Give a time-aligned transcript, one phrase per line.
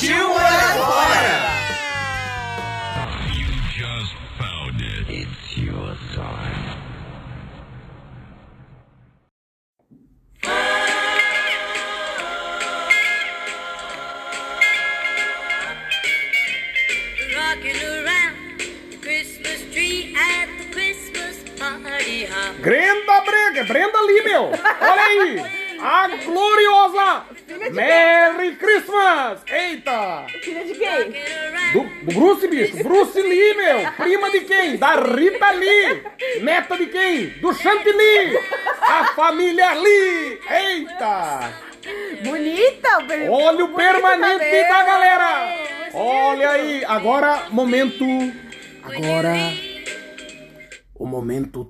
[0.00, 0.29] Partiu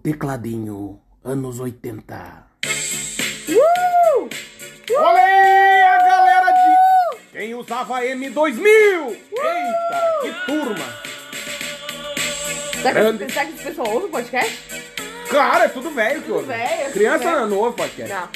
[0.03, 2.47] tecladinho, anos 80.
[3.49, 4.29] Uh!
[4.97, 7.21] Olha aí a galera de.
[7.33, 9.09] Quem usava M2000!
[9.09, 10.85] Eita, que turma!
[12.83, 14.59] Será que, será que esse pessoal ouve o podcast?
[15.31, 16.47] Cara, é tudo velho que ouve.
[16.47, 17.47] velho, é tudo Criança velho.
[17.47, 18.13] não ouve podcast.
[18.13, 18.29] Não.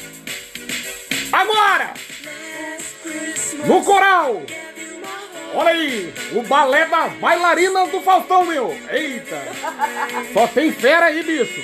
[1.33, 1.93] Agora!
[3.65, 4.41] No coral!
[5.55, 8.71] Olha aí, o balé das bailarinas do Faustão, meu!
[8.89, 9.41] Eita!
[10.33, 11.61] Só tem fera aí, bicho!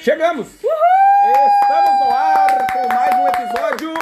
[0.00, 0.46] Chegamos!
[0.48, 3.92] Estamos no ar com mais um episódio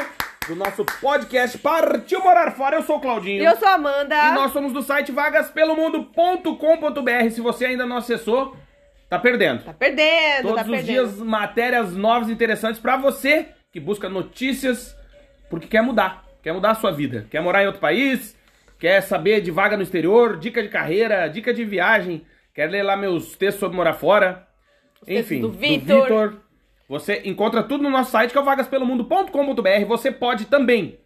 [0.46, 2.76] do nosso podcast Partiu Morar Fora.
[2.76, 3.42] Eu sou o Claudinho.
[3.42, 4.14] Eu sou a Amanda.
[4.16, 7.30] E nós somos do site vagaspelomundo.com.br.
[7.30, 8.54] Se você ainda não acessou,
[9.08, 9.64] tá perdendo.
[9.64, 10.86] Tá perdendo, Todos tá os perdendo.
[10.86, 14.94] dias matérias novas e interessantes pra você que busca notícias
[15.48, 18.36] porque quer mudar, quer mudar a sua vida, quer morar em outro país,
[18.78, 22.24] quer saber de vaga no exterior, dica de carreira, dica de viagem,
[22.54, 24.46] quer ler lá meus textos sobre morar fora.
[25.04, 26.40] textos Enfim, do Vitor.
[26.88, 29.86] Você encontra tudo no nosso site que é o vagaspelomundo.com.br.
[29.86, 30.98] Você pode também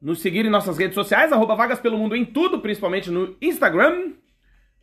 [0.00, 4.12] nos seguir em nossas redes sociais, arroba Vagas Pelo Mundo em tudo, principalmente no Instagram.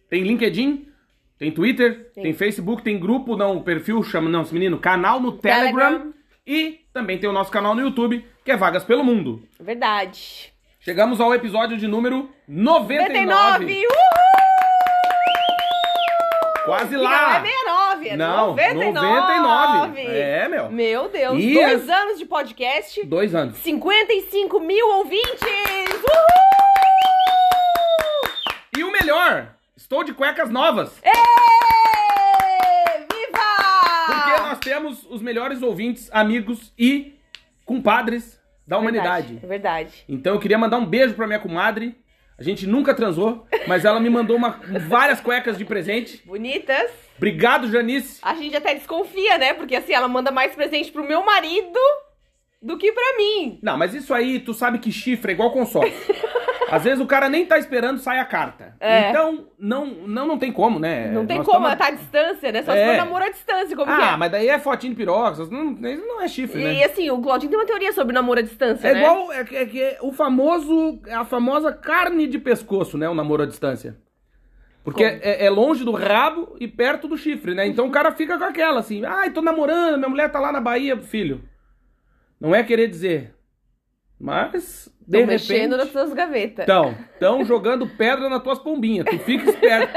[0.10, 0.88] Tem LinkedIn,
[1.38, 5.92] tem Twitter, tem, Facebook, tem grupo, não, perfil, chama, não, esse menino, canal no Telegram.
[5.92, 6.14] Telegram.
[6.46, 9.48] E também tem o nosso canal no YouTube, que é Vagas Pelo Mundo.
[9.60, 10.54] Verdade.
[10.80, 13.24] Chegamos ao episódio de número 99.
[13.26, 13.74] 99!
[13.88, 13.88] Uhul!
[16.66, 17.10] Quase lá.
[17.10, 19.40] Não é 69, é Não, 99.
[19.40, 20.02] 99.
[20.08, 20.70] É, meu.
[20.72, 23.58] Meu Deus, E dois as- anos de podcast, Dois anos.
[23.58, 25.42] 55 mil ouvintes!
[25.42, 26.28] Uhul!
[28.78, 31.00] E o melhor, estou de cuecas novas.
[31.04, 31.12] Ê!
[33.00, 33.44] Viva!
[34.08, 37.13] Porque nós temos os melhores ouvintes, amigos e
[37.66, 39.40] compadres da humanidade.
[39.42, 40.04] É verdade.
[40.08, 41.98] Então eu queria mandar um beijo pra minha comadre.
[42.38, 46.22] A gente nunca transou, mas ela me mandou uma- várias cuecas de presente.
[46.26, 46.92] Bonitas.
[47.16, 48.20] Obrigado, Janice.
[48.24, 49.54] A gente até desconfia, né?
[49.54, 51.78] Porque assim, ela manda mais presente pro meu marido
[52.62, 53.60] do que pra mim.
[53.62, 55.94] Não, mas isso aí, tu sabe que chifre é igual consórcio.
[56.76, 58.76] Às vezes o cara nem tá esperando, sai a carta.
[58.80, 59.10] É.
[59.10, 61.12] Então, não, não, não tem como, né?
[61.12, 62.64] Não tem Nós como, tamo- tá à distância, né?
[62.64, 62.88] Só se É.
[62.92, 64.18] for namoro à distância, como que Ah, é?
[64.18, 66.84] mas daí é fotinho de piroca, não, não é chifre, E né?
[66.86, 69.00] assim, o Claudinho tem uma teoria sobre namoro à distância, É né?
[69.00, 73.08] igual é, que- é que é o famoso, a famosa carne de pescoço, né?
[73.10, 73.96] O namoro à distância.
[74.84, 77.66] Porque é, é longe do rabo e perto do chifre, né?
[77.66, 80.60] Então o cara fica com aquela assim, ai, tô namorando, minha mulher tá lá na
[80.60, 81.42] Bahia, filho.
[82.40, 83.34] Não é querer dizer.
[84.24, 85.50] Mas, de Tão repente.
[85.52, 86.64] mexendo nas suas gavetas.
[86.64, 89.06] Então, estão jogando pedra nas tuas pombinhas.
[89.06, 89.94] Tu fica esperto.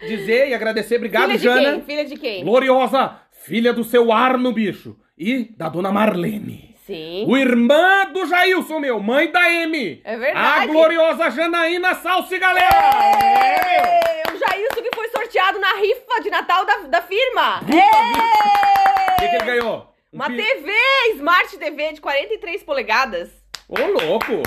[0.00, 1.72] E dizer e agradecer, obrigado, Filha Jana.
[1.72, 1.82] quem?
[1.82, 2.44] Filha de quem?
[2.44, 4.96] Gloriosa, filha do seu Arno, bicho.
[5.18, 6.76] E da dona Marlene.
[6.86, 7.24] Sim.
[7.26, 10.00] O irmã do Jailson, meu, mãe da M.
[10.04, 10.62] É verdade.
[10.62, 12.68] A gloriosa Janaína Salsi, galera.
[12.68, 17.62] É, o Jailson que foi sorteado na rifa de Natal da, da firma.
[17.62, 19.95] O que, que ele ganhou?
[20.16, 20.72] Um Uma TV,
[21.16, 23.28] Smart TV de 43 polegadas.
[23.68, 24.42] Ô, louco.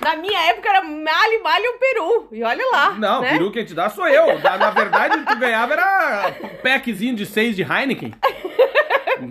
[0.00, 2.28] Na minha época era malho, malho um peru.
[2.32, 2.92] E olha lá.
[2.92, 3.28] Não, né?
[3.28, 4.38] o peru que te dá sou eu.
[4.38, 8.12] Na, verdade, o que tu ganhava era um packzinho de seis de Heineken.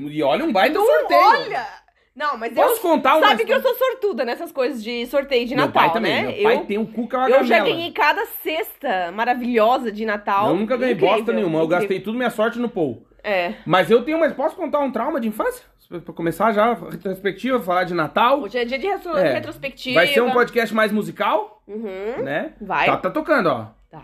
[0.09, 1.21] E olha um baita Não, sorteio.
[1.21, 1.67] olha!
[2.15, 2.79] Não, mas Posso eu.
[2.79, 5.93] contar uma Sabe que eu sou sortuda nessas coisas de sorteio de Meu Natal, pai
[5.93, 6.13] também.
[6.23, 6.31] né?
[6.31, 9.91] Meu pai eu, tem um cu que é uma eu já ganhei cada cesta maravilhosa
[9.91, 10.49] de Natal.
[10.49, 11.59] Eu nunca ganhei Incrível, bosta nenhuma.
[11.59, 11.81] Eu incrível.
[11.81, 13.05] gastei tudo minha sorte no Pou.
[13.25, 13.55] É.
[13.65, 15.65] Mas eu tenho, mas posso contar um trauma de infância?
[16.03, 18.41] Pra começar já, retrospectiva, falar de Natal.
[18.41, 19.33] Hoje é dia de retro- É.
[19.33, 19.95] retrospectiva.
[19.99, 22.23] Vai ser um podcast mais musical, Uhum.
[22.23, 22.53] né?
[22.61, 22.85] Vai.
[22.85, 23.67] Tá, tá tocando, ó.
[23.89, 24.01] Tá.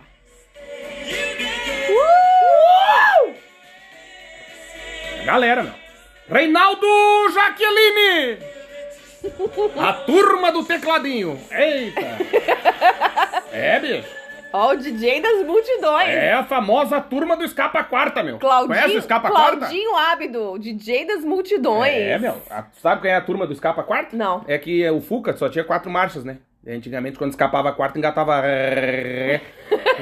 [5.26, 5.74] Galera, meu.
[6.30, 6.88] Reinaldo
[7.34, 8.40] Jaqueline!
[9.80, 11.40] A turma do tecladinho.
[11.52, 12.02] Eita!
[13.54, 14.08] É, bicho.
[14.54, 16.10] Ó, o DJ das multidões.
[16.10, 18.38] É a famosa turma do Escapa Quarta, meu.
[18.40, 19.58] Claudinho, Conhece o Escapa Quarta?
[19.58, 21.94] Claudinho Ábido, DJ das multidões.
[21.94, 22.36] É, meu.
[22.50, 24.16] A- Sabe quem é a turma do Escapa Quarta?
[24.16, 24.44] Não.
[24.48, 26.38] É que o Fuca só tinha quatro marchas, né?
[26.68, 28.44] Antigamente, quando escapava a quarta, engatava.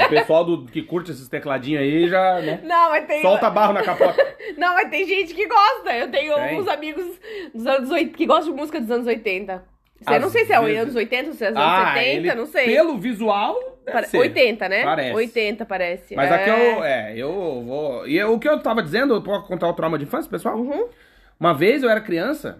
[0.05, 2.59] O pessoal do, que curte esses tecladinhos aí já, né?
[2.63, 3.21] Não, mas tem.
[3.21, 4.35] Solta barro na capota.
[4.57, 5.95] Não, mas tem gente que gosta.
[5.95, 6.59] Eu tenho Tem?
[6.59, 7.05] uns amigos
[7.53, 9.63] dos anos 80 que gostam de música dos anos 80.
[10.05, 12.45] Às não sei se é vezes- anos 80 ou se é anos 70, ele, não
[12.45, 12.65] sei.
[12.65, 13.55] Pelo visual,
[13.85, 14.17] Pare- ser.
[14.17, 14.83] 80, né?
[14.83, 15.13] Parece.
[15.15, 16.15] 80 parece.
[16.15, 16.35] Mas é.
[16.35, 17.31] aqui eu, é, eu
[17.65, 18.07] vou.
[18.07, 20.57] E eu- o que eu tava dizendo, eu posso contar o trauma de infância, pessoal?
[20.57, 20.87] Uhum.
[21.39, 22.59] Uma vez eu era criança,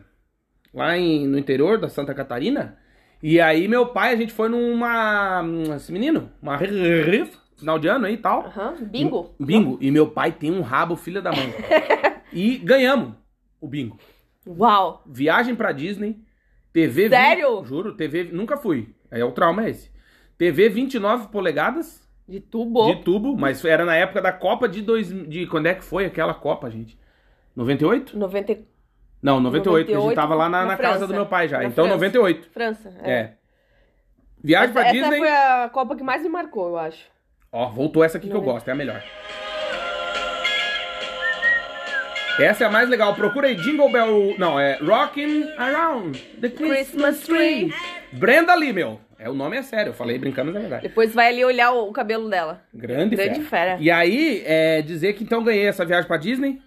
[0.73, 2.77] lá em- no interior da Santa Catarina,
[3.21, 5.43] e aí meu pai, a gente foi numa.
[5.75, 6.57] Esse menino, uma
[7.57, 8.45] final de ano aí e tal.
[8.45, 9.35] Aham, Bingo.
[9.39, 9.77] Bingo.
[9.81, 11.53] E meu pai tem um rabo, filha da mãe.
[12.33, 13.13] e ganhamos
[13.61, 13.97] o bingo.
[14.47, 15.03] Uau.
[15.05, 16.17] Viagem pra Disney,
[16.73, 17.09] TV.
[17.09, 17.63] Sério?
[17.65, 18.25] Juro, TV.
[18.31, 18.93] Nunca fui.
[19.11, 19.89] É o trauma é esse.
[20.37, 22.93] TV 29 polegadas De tubo.
[22.93, 26.05] de tubo, mas era na época da Copa de dois, de quando é que foi
[26.05, 26.97] aquela Copa, gente?
[27.55, 28.17] 98?
[28.17, 28.57] 90.
[29.21, 31.47] Não, 98, porque a gente 98 tava lá na, na na casa do meu pai
[31.49, 31.57] já.
[31.57, 31.95] Na então França.
[31.95, 32.49] 98.
[32.51, 32.89] França.
[33.03, 33.31] É.
[34.41, 35.17] Viagem Essa, pra essa Disney.
[35.17, 37.05] foi a Copa que mais me marcou, eu acho.
[37.51, 38.45] Ó, voltou essa aqui que eu é.
[38.45, 39.03] gosto, é a melhor.
[42.39, 43.13] Essa é a mais legal.
[43.15, 44.35] Procura aí Jingle Bell.
[44.37, 47.73] Não, é Rockin' Around the Christmas Tree.
[48.13, 48.99] Brenda Lee, meu.
[49.17, 49.89] É, o nome é sério.
[49.89, 50.83] Eu falei brincando, mas é verdade.
[50.87, 52.61] Depois vai ali olhar o, o cabelo dela.
[52.73, 53.71] Grande, Grande fera.
[53.73, 53.77] fera.
[53.81, 56.59] E aí, é, dizer que então ganhei essa viagem pra Disney.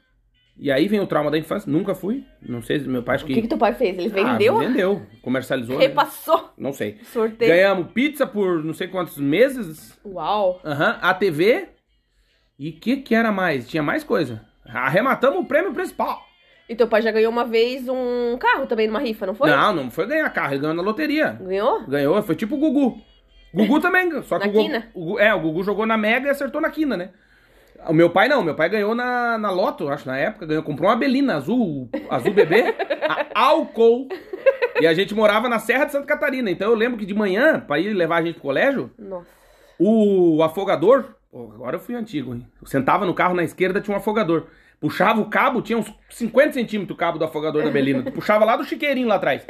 [0.58, 1.70] E aí vem o trauma da infância.
[1.72, 2.24] Nunca fui.
[2.46, 3.32] Não sei se meu pai acho O que.
[3.34, 3.96] que, que teu pai fez?
[3.98, 4.56] Ele vendeu?
[4.58, 5.02] Ah, vendeu.
[5.22, 5.78] Comercializou.
[5.78, 5.86] né?
[5.86, 6.50] Repassou?
[6.58, 6.98] Não sei.
[7.04, 7.50] Sorteio.
[7.50, 9.98] Ganhamos pizza por não sei quantos meses.
[10.04, 10.60] Uau.
[10.62, 10.98] Aham.
[11.00, 11.68] A TV.
[12.58, 13.66] E o que que era mais?
[13.66, 14.44] Tinha mais coisa.
[14.72, 16.22] Arrematamos o prêmio principal.
[16.68, 19.50] E teu pai já ganhou uma vez um carro também numa rifa, não foi?
[19.50, 20.54] Não, não foi ganhar carro.
[20.54, 21.38] Ele ganhou na loteria.
[21.40, 21.82] Ganhou?
[21.86, 22.22] Ganhou.
[22.22, 22.98] Foi tipo o Gugu.
[23.52, 24.10] Gugu também.
[24.22, 24.88] Só que Na o Gugu, quina?
[24.94, 27.10] o É, o Gugu jogou na Mega e acertou na quina, né?
[27.88, 30.88] O meu pai não, meu pai ganhou na, na Loto, acho, na época, ganhou, comprou
[30.88, 32.72] uma Belina azul, azul bebê,
[33.34, 34.08] a álcool.
[34.80, 36.48] E a gente morava na Serra de Santa Catarina.
[36.48, 39.26] Então eu lembro que de manhã, pra ir levar a gente pro colégio, Nossa.
[39.78, 42.46] o afogador, agora eu fui antigo, hein?
[42.60, 44.46] Eu sentava no carro na esquerda, tinha um afogador.
[44.82, 48.02] Puxava o cabo, tinha uns 50 centímetros o cabo do afogador da Belina.
[48.10, 49.46] Puxava lá do chiqueirinho lá atrás.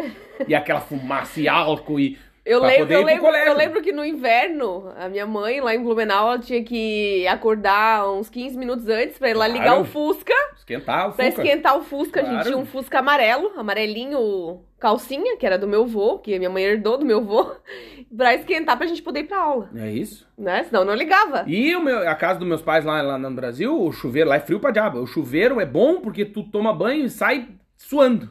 [0.47, 2.19] E aquela fumaça e álcool e.
[2.45, 5.81] Eu pra lembro, eu, lembro, eu lembro que no inverno, a minha mãe lá em
[5.83, 9.83] Blumenau, ela tinha que acordar uns 15 minutos antes pra ir lá ligar Claro.
[9.83, 11.43] o Fusca, Esquentar o pra Fuca.
[11.43, 12.21] esquentar o Fusca.
[12.21, 12.47] A gente Claro.
[12.49, 16.99] tinha um Fusca amarelo, amarelinho calcinha, que era do meu vô, que minha mãe herdou
[16.99, 17.53] do meu vô,
[18.17, 20.27] pra esquentar pra gente poder ir pra aula, É isso.
[20.37, 20.65] né?
[20.65, 21.45] Senão não ligava.
[21.47, 24.41] E meu, a casa dos meus pais lá, lá no Brasil, o chuveiro lá é
[24.41, 24.99] frio pra diabo.
[25.01, 27.47] O chuveiro é bom porque tu toma banho e sai
[27.77, 28.31] suando.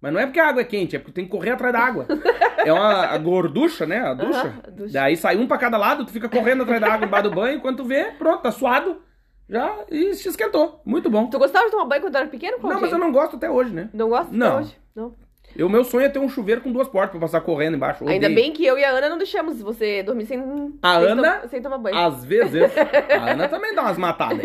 [0.00, 1.80] Mas não é porque a água é quente, é porque tem que correr atrás da
[1.80, 2.06] água.
[2.62, 4.00] É uma a gorducha, né?
[4.00, 4.54] A ducha.
[4.70, 4.92] Ducha.
[4.92, 7.58] Daí sai um pra cada lado, tu fica correndo atrás da água embaixo do banho,
[7.58, 9.00] quando tu vê, pronto, tá suado.
[9.48, 10.80] Já e se esquentou.
[10.84, 11.26] Muito bom.
[11.30, 13.72] Tu gostava de tomar banho quando era pequeno, Não, mas eu não gosto até hoje,
[13.72, 13.88] né?
[13.94, 14.46] Não gosto Não.
[14.46, 14.76] até hoje?
[14.94, 15.14] Não.
[15.58, 18.06] O meu sonho é ter um chuveiro com duas portas pra passar correndo embaixo.
[18.08, 20.38] Ainda bem que eu e a Ana não deixamos você dormir sem,
[20.80, 21.96] A sem, Ana- to- sem tomar banho.
[21.96, 22.62] Às vezes.
[23.20, 24.40] A Ana também dá umas matadas.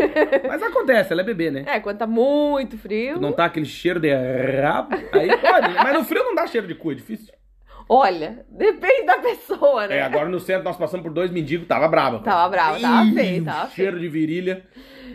[0.48, 1.64] Mas acontece, ela é bebê, né?
[1.68, 3.20] É, quando tá muito frio.
[3.20, 5.80] Não tá aquele cheiro de rabo, aí pode, né?
[5.84, 7.34] Mas no frio não dá cheiro de cu, é difícil.
[7.88, 9.98] Olha, depende da pessoa, né?
[9.98, 12.20] É, agora no centro nós passamos por dois mendigos, tava brabo.
[12.20, 13.76] Tava bravo, tava feio, tava feio.
[13.88, 14.64] Cheiro de virilha,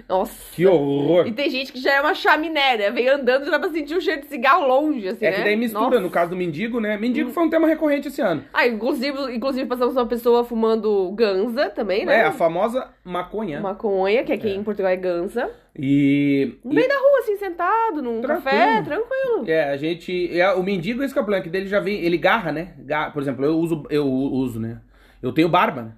[0.09, 0.33] Nossa.
[0.54, 1.26] que horror.
[1.26, 2.90] E tem gente que já é uma chaminé, né?
[2.90, 5.37] Vem andando já dá pra sentir o cheiro de cigarro longe, assim, É né?
[5.37, 6.00] que daí mistura, Nossa.
[6.00, 6.97] no caso do mendigo, né?
[6.97, 8.45] Mendigo foi um tema recorrente esse ano.
[8.52, 12.21] Ah, inclusive, inclusive passamos uma pessoa fumando ganza também, né?
[12.21, 13.61] É, a famosa maconha.
[13.61, 15.50] Maconha, que aqui em Portugal é ganza.
[15.78, 18.50] E, No e- meio da rua, assim, sentado, num Tranquilo.
[18.59, 19.45] café, tranquilo.
[19.47, 22.00] é, a gente, é, o mendigo esse que é o problema, que dele já vem,
[22.04, 22.75] ele garra, né?
[22.78, 24.80] Garra, por exemplo, eu uso, eu uso, né?
[25.23, 25.92] Eu tenho barba, né?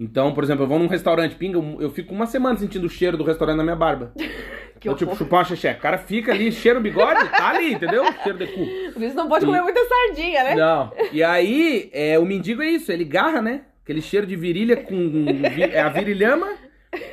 [0.00, 3.18] Então, por exemplo, eu vou num restaurante, pinga, eu fico uma semana sentindo o cheiro
[3.18, 4.12] do restaurante na minha barba.
[4.80, 5.72] Que eu, tipo, chupar uma xexé.
[5.72, 8.02] O cara fica ali, cheira o bigode, tá ali, entendeu?
[8.22, 8.66] Cheiro de cu.
[8.94, 10.54] Por isso não pode comer muita sardinha, né?
[10.54, 10.90] Não.
[11.12, 13.60] E aí, é, o mendigo é isso, ele garra, né?
[13.84, 15.26] Aquele cheiro de virilha com
[15.70, 16.48] é a virilhama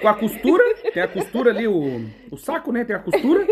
[0.01, 0.63] com a costura.
[0.93, 2.85] Tem a costura ali, o, o saco, né?
[2.85, 3.45] Tem a costura.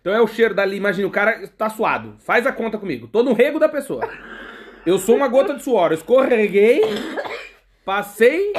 [0.00, 2.16] Então é o cheiro dali, imagina, o cara tá suado.
[2.20, 3.08] Faz a conta comigo.
[3.08, 4.08] Tô no rego da pessoa.
[4.86, 5.90] Eu sou uma gota de suor.
[5.90, 6.80] Eu escorreguei,
[7.90, 8.52] passei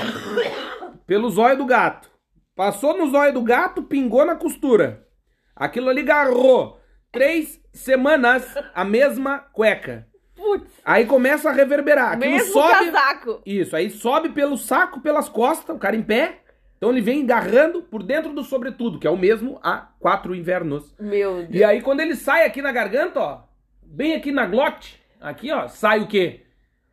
[1.07, 2.11] pelo zóio do gato.
[2.53, 5.07] Passou no zóio do gato, pingou na costura.
[5.55, 6.77] Aquilo ali garrou
[7.13, 10.05] três semanas a mesma cueca.
[10.35, 12.11] Putz, Aí começa a reverberar.
[12.11, 12.91] Aquilo mesmo sobe.
[12.91, 13.41] casaco.
[13.45, 16.41] Isso, aí sobe pelo saco, pelas costas, o cara em pé.
[16.75, 20.93] Então ele vem agarrando por dentro do sobretudo, que é o mesmo há quatro invernos.
[20.99, 21.55] Meu Deus.
[21.55, 23.43] E aí quando ele sai aqui na garganta, ó,
[23.81, 26.41] bem aqui na glote, aqui ó, sai o quê?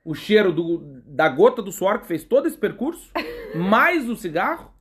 [0.04, 3.11] O cheiro do, da gota do suor que fez todo esse percurso,
[3.55, 4.73] mais o cigarro,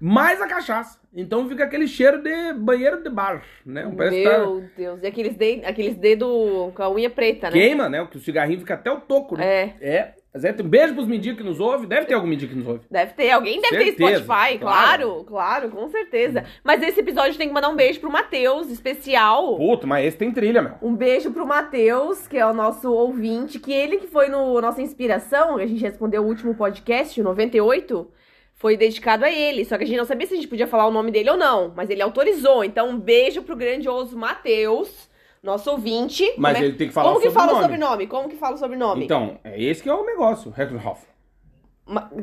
[0.00, 0.98] mais a cachaça.
[1.12, 3.92] Então fica aquele cheiro de banheiro de bar, né?
[3.96, 5.02] Parece tá- Meu Deus.
[5.02, 7.52] E aqueles dedos aqueles dedo com a unha preta, né?
[7.52, 8.06] queima, né?
[8.10, 9.44] Que o cigarrinho fica até o toco, né?
[9.44, 9.76] É.
[9.80, 10.14] É.
[10.32, 11.86] É, um beijo pros mendigos que nos ouve.
[11.86, 12.80] Deve ter algum mendigo que nos ouve.
[12.88, 16.44] Deve ter, alguém deve ter Certeza, Spotify, claro, claro, com certeza.
[16.62, 19.56] Mas esse episódio tem que mandar um beijo pro Matheus, especial.
[19.56, 20.74] Puta, mas esse tem trilha, meu.
[20.80, 24.80] Um beijo pro Matheus, que é o nosso ouvinte, que ele que foi no nossa
[24.80, 28.08] inspiração, a gente respondeu o último podcast, o 98,
[28.54, 29.64] foi dedicado a ele.
[29.64, 31.36] Só que a gente não sabia se a gente podia falar o nome dele ou
[31.36, 32.62] não, mas ele autorizou.
[32.62, 35.09] Então, um beijo pro grandioso Matheus,
[35.42, 36.24] nosso ouvinte.
[36.36, 38.06] Mas Como é- ele tem que falar Como o que fala o sobrenome.
[38.06, 39.04] Como que fala o sobrenome?
[39.04, 41.04] Então, é esse que é o negócio, Heckenhoff.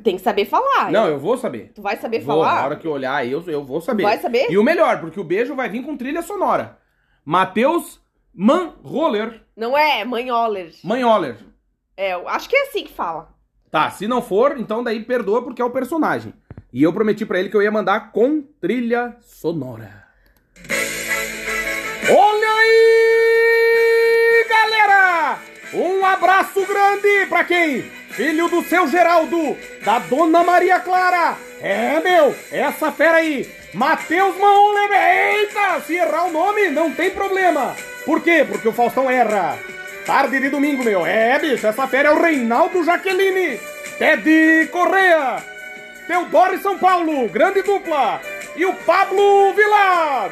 [0.02, 0.90] Tem que saber falar.
[0.92, 1.72] Não, eu vou saber.
[1.76, 2.66] Tu vai saber Vou, na falar?
[2.66, 4.04] hora que eu olhar, eu, eu vou saber.
[4.04, 4.50] Vai saber?
[4.50, 6.78] E o melhor, porque o beijo vai vir com trilha sonora.
[7.26, 8.00] Matheus
[8.34, 10.72] Manroller Não é, Manholler.
[10.84, 11.38] Manholler.
[11.98, 13.36] É, eu acho que é assim que fala.
[13.70, 16.34] Tá, se não for, então daí perdoa porque é o personagem.
[16.72, 20.07] E eu prometi pra ele que eu ia mandar com trilha sonora.
[25.74, 27.82] Um abraço grande pra quem?
[28.10, 31.38] Filho do seu Geraldo, da Dona Maria Clara.
[31.62, 33.50] É, meu, essa fera aí.
[33.74, 34.90] Matheus Maonler.
[34.92, 37.76] Eita, se errar o nome, não tem problema.
[38.06, 38.46] Por quê?
[38.48, 39.58] Porque o Faustão erra.
[40.06, 41.06] Tarde de domingo, meu.
[41.06, 43.60] É, bicho, essa fera é o Reinaldo Jaqueline.
[43.98, 45.44] Ted Correa.
[46.08, 48.22] Teodoro e São Paulo, grande dupla.
[48.56, 50.32] E o Pablo Vilar.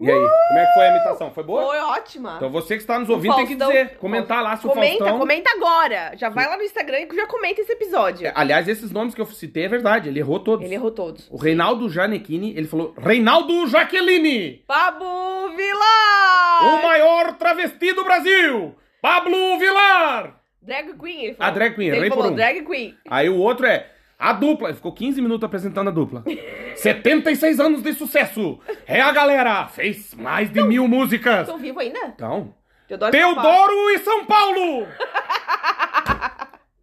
[0.00, 0.16] E aí,
[0.48, 1.30] como é que foi a imitação?
[1.32, 1.62] Foi boa?
[1.66, 2.34] Foi ótima.
[2.36, 4.98] Então você que está nos ouvindo tem que Faustão- dizer, comentar lá se o comenta,
[4.98, 5.18] Faustão...
[5.18, 6.12] comenta agora.
[6.16, 8.26] Já vai lá no Instagram e já comenta esse episódio.
[8.28, 10.64] É, Aliás, esses nomes que eu citei é verdade, ele errou todos.
[10.64, 11.28] Ele errou todos.
[11.30, 16.74] O Reinaldo Janequini, ele falou Reinaldo Jaqueline, Pablo Vilar!
[16.78, 20.36] o maior travesti do Brasil, Pablo Vilar.
[20.62, 21.48] Drag Queen, ele falou.
[21.48, 22.34] A drag queen, Ele errei por falou um.
[22.36, 22.94] drag queen.
[23.08, 23.86] Aí o outro é
[24.18, 26.24] a dupla, ele ficou 15 minutos apresentando a dupla.
[26.74, 28.58] 76 anos de sucesso.
[28.86, 31.42] É a galera, fez mais de mil músicas.
[31.42, 32.12] Estão vivo ainda?
[32.14, 32.52] Então,
[32.88, 33.12] Teodoro.
[33.12, 34.88] Teodoro e São Paulo!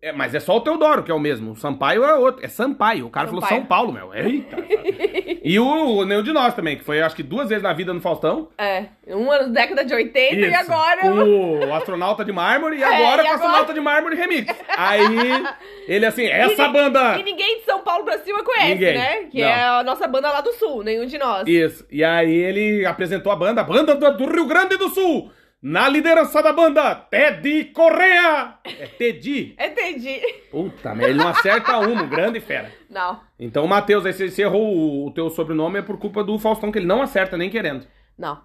[0.06, 1.54] É, mas é só o Teodoro que é o mesmo.
[1.54, 2.46] O Sampaio é outro.
[2.46, 3.08] É Sampaio.
[3.08, 3.62] O cara falou Sampaio.
[3.62, 4.14] São Paulo, meu.
[4.14, 4.56] Eita.
[5.44, 5.66] e o,
[5.98, 8.50] o Nenhum de Nós também, que foi acho que duas vezes na vida no Faustão.
[8.56, 10.72] É, uma na década de 80 e Isso.
[10.72, 11.02] agora...
[11.02, 14.56] Com o astronauta de mármore e É, agora e o agora- astronauta de mármore remix.
[14.78, 15.44] Aí,
[15.88, 17.18] ele assim, essa E banda.
[17.20, 18.94] E ninguém de São Paulo pra cima conhece, Ninguém.
[19.00, 19.16] né?
[19.32, 19.48] Que Não.
[19.48, 21.48] é a nossa banda lá do Sul, nenhum de nós.
[21.48, 21.84] Isso.
[21.92, 25.32] E aí ele apresentou a banda, a banda do, do Rio Grande do Sul.
[25.68, 28.60] Na liderança da banda, Teddy Correa.
[28.64, 29.56] É Teddy.
[29.60, 30.22] Entendi.
[30.52, 32.72] Puta, mas ele não acerta uma, um grande fera.
[32.88, 36.38] Não, Então, Matheus, aí você você errou o, o teu sobrenome é por culpa do
[36.38, 37.88] Faustão, que ele não acerta nem querendo.
[38.16, 38.44] não.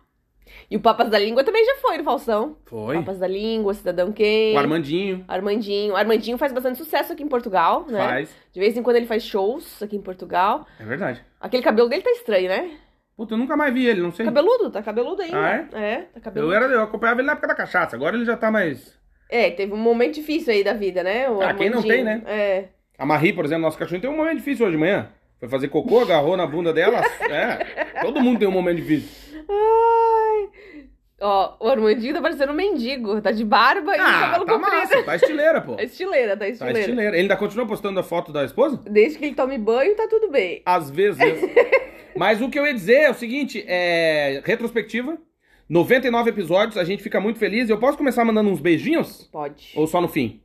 [0.70, 2.56] E o Papas da Língua também já foi no Faustão.
[2.64, 2.96] Foi.
[2.96, 4.56] Papas da Língua, Cidadão Quem.
[4.56, 5.94] O Armandinho Armandinho.
[5.94, 7.98] Armandinho faz bastante sucesso aqui em Portugal, né?
[7.98, 8.34] faz.
[8.50, 10.66] De vez em quando ele faz shows aqui em Portugal.
[10.80, 11.22] É verdade.
[11.38, 12.78] Aquele cabelo dele tá estranho, né?
[13.20, 14.24] Puta, eu nunca mais vi ele, não sei.
[14.24, 15.38] Cabeludo, tá cabeludo ainda.
[15.74, 15.98] Ah, é?
[16.14, 16.54] tá cabeludo.
[16.54, 18.98] Eu, era, eu acompanhava ele na época da cachaça, agora ele já tá mais...
[19.28, 21.28] É, teve um momento difícil aí da vida, né?
[21.28, 22.22] O Ah, quem não tem, né?
[22.26, 22.64] É.
[22.96, 25.10] A Marie, por exemplo, nosso cachorro tem um momento difícil hoje de manhã.
[25.38, 27.02] Foi fazer cocô, agarrou na bunda dela.
[27.30, 29.44] É, todo mundo tem um momento difícil.
[29.46, 30.48] Ai.
[31.20, 33.20] Ó, o Armandinho tá parecendo um mendigo.
[33.20, 34.76] Tá de barba e Ah, cabelo tá comprido.
[34.76, 35.74] massa, tá estileira, pô.
[35.76, 36.78] Tá estileira, tá Tá estileira.
[36.80, 37.10] estileira.
[37.16, 38.80] Ele ainda continua postando a foto da esposa?
[38.88, 40.62] Desde que ele tome banho, tá tudo bem.
[40.64, 41.20] Às vezes.
[42.16, 45.18] Mas o que eu ia dizer é o seguinte, é retrospectiva,
[45.68, 47.70] 99 episódios, a gente fica muito feliz.
[47.70, 49.28] Eu posso começar mandando uns beijinhos?
[49.30, 49.72] Pode.
[49.76, 50.42] Ou só no fim?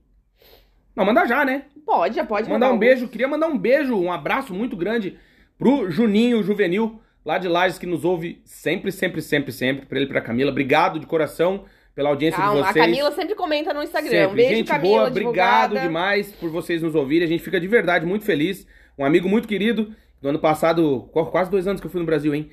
[0.96, 1.64] Não, mandar já, né?
[1.86, 2.80] Pode, já pode Mandar um algum.
[2.80, 5.18] beijo, queria mandar um beijo, um abraço muito grande
[5.58, 10.06] pro Juninho Juvenil, lá de Lages, que nos ouve sempre, sempre, sempre, sempre, pra ele
[10.06, 10.52] e pra Camila.
[10.52, 12.86] Obrigado de coração pela audiência Calma, de a vocês.
[12.86, 14.10] Camila sempre comenta no Instagram.
[14.10, 14.28] Sempre.
[14.28, 17.26] Um beijo, gente Camila, boa, obrigado demais por vocês nos ouvirem.
[17.26, 18.68] A gente fica de verdade muito feliz.
[18.98, 19.94] Um amigo muito querido.
[20.28, 22.50] Ano passado, qu- quase dois anos que eu fui no Brasil, hein?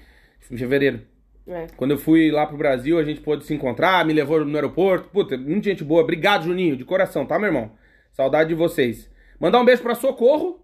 [0.50, 1.00] Em fevereiro.
[1.47, 1.67] É.
[1.76, 5.09] Quando eu fui lá pro Brasil, a gente pôde se encontrar, me levou no aeroporto.
[5.09, 6.02] Puta, muita gente boa.
[6.02, 7.73] Obrigado, Juninho, de coração, tá, meu irmão?
[8.12, 9.11] Saudade de vocês.
[9.41, 10.61] Mandar um beijo pra Socorro.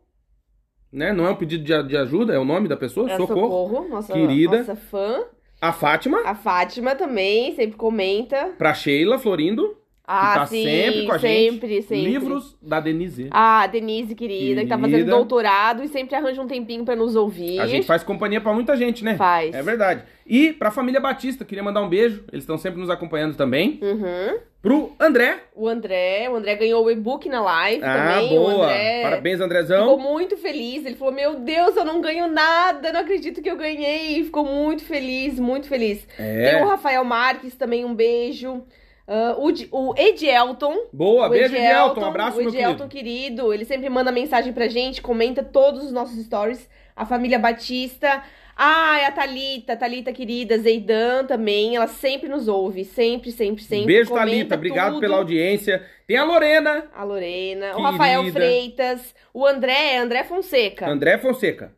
[0.92, 1.12] Né?
[1.12, 3.10] Não é um pedido de, de ajuda, é o nome da pessoa.
[3.10, 3.40] É Socorro.
[3.40, 4.58] Socorro, nossa, Querida.
[4.58, 5.24] nossa fã.
[5.60, 6.20] A Fátima.
[6.24, 8.54] A Fátima também sempre comenta.
[8.56, 9.76] Pra Sheila Florindo.
[10.10, 11.82] Ah, que tá sim, sempre com a sempre, gente.
[11.82, 12.04] sempre.
[12.10, 13.28] Livros da Denise.
[13.30, 15.10] Ah, Denise, querida, que tá fazendo Querida.
[15.10, 17.60] doutorado e sempre arranja um tempinho pra nos ouvir.
[17.60, 19.16] A gente faz companhia pra muita gente, né?
[19.16, 19.54] Faz.
[19.54, 20.02] É verdade.
[20.26, 22.24] E pra família Batista, queria mandar um beijo.
[22.32, 23.78] Eles estão sempre nos acompanhando também.
[23.82, 24.38] Uhum.
[24.62, 25.40] Pro André.
[25.54, 28.28] O André, o André ganhou o e-book na live Ah, também.
[28.30, 28.64] Boa.
[28.64, 29.98] André Parabéns, ficou Andrezão.
[29.98, 30.84] muito feliz.
[30.86, 34.24] Ele falou: Meu Deus, eu não ganho nada, não acredito que eu ganhei.
[34.24, 36.06] Ficou muito feliz, muito feliz.
[36.18, 36.50] É.
[36.52, 38.62] Tem o Rafael Marques também, um beijo.
[39.10, 40.76] Ah, o, o Edielton.
[40.92, 42.00] Boa, o beijo, Edielton.
[42.02, 43.24] Um abraço, O meu Edielton, querido.
[43.24, 46.68] querido, ele sempre manda mensagem pra gente, comenta todos os nossos stories.
[46.94, 48.22] A família Batista.
[48.54, 53.86] Ah, a Thalita, Thalita querida, Zeidan também, ela sempre nos ouve, sempre, sempre, sempre.
[53.86, 54.54] Beijo, comenta Thalita.
[54.56, 55.00] Obrigado tudo.
[55.00, 55.86] pela audiência.
[56.08, 56.90] Tem a Lorena.
[56.92, 57.90] A Lorena, o Querida.
[57.90, 60.88] Rafael Freitas, o André, André Fonseca.
[60.90, 61.72] André Fonseca.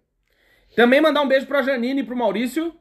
[0.75, 2.75] Também mandar um beijo pra Janine e pro Maurício.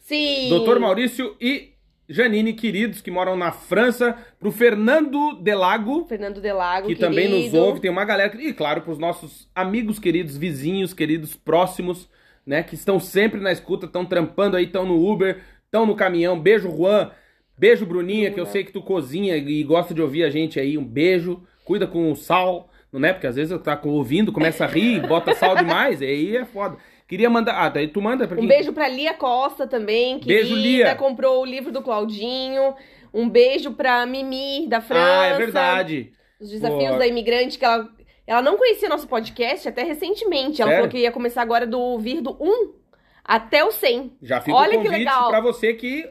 [0.00, 0.48] Sim.
[0.48, 1.75] Doutor Maurício e
[2.08, 4.16] Janine, queridos, que moram na França.
[4.38, 6.06] Pro Fernando Delago.
[6.06, 7.06] Fernando Delago, que querido.
[7.08, 12.08] também nos ouve, tem uma galera, e claro, pros nossos amigos queridos, vizinhos, queridos, próximos,
[12.46, 16.38] né, que estão sempre na escuta, estão trampando aí, estão no Uber, estão no caminhão.
[16.38, 17.10] Beijo, Juan.
[17.58, 20.76] Beijo, Bruninha, que eu sei que tu cozinha e gosta de ouvir a gente aí.
[20.78, 21.42] Um beijo.
[21.64, 23.12] Cuida com o sal, não é?
[23.12, 26.76] Porque às vezes tá com- ouvindo, começa a rir, bota sal demais, aí é foda.
[27.08, 27.54] Queria mandar.
[27.54, 28.48] Ah, daí tu manda pra Um quem?
[28.48, 30.42] beijo pra Lia Costa também, querida.
[30.42, 30.94] Beijo, Lia.
[30.96, 32.74] Comprou o livro do Claudinho.
[33.14, 35.20] Um beijo pra Mimi, da França.
[35.20, 36.12] Ah, é verdade.
[36.40, 37.88] Os desafios da imigrante, que ela,
[38.26, 40.60] ela não conhecia nosso podcast até recentemente.
[40.60, 40.84] Ela Sério?
[40.84, 42.74] falou que ia começar agora do vir do 1
[43.24, 44.16] até o 100.
[44.22, 45.28] Já fica Olha o que convite legal.
[45.30, 46.04] pra você que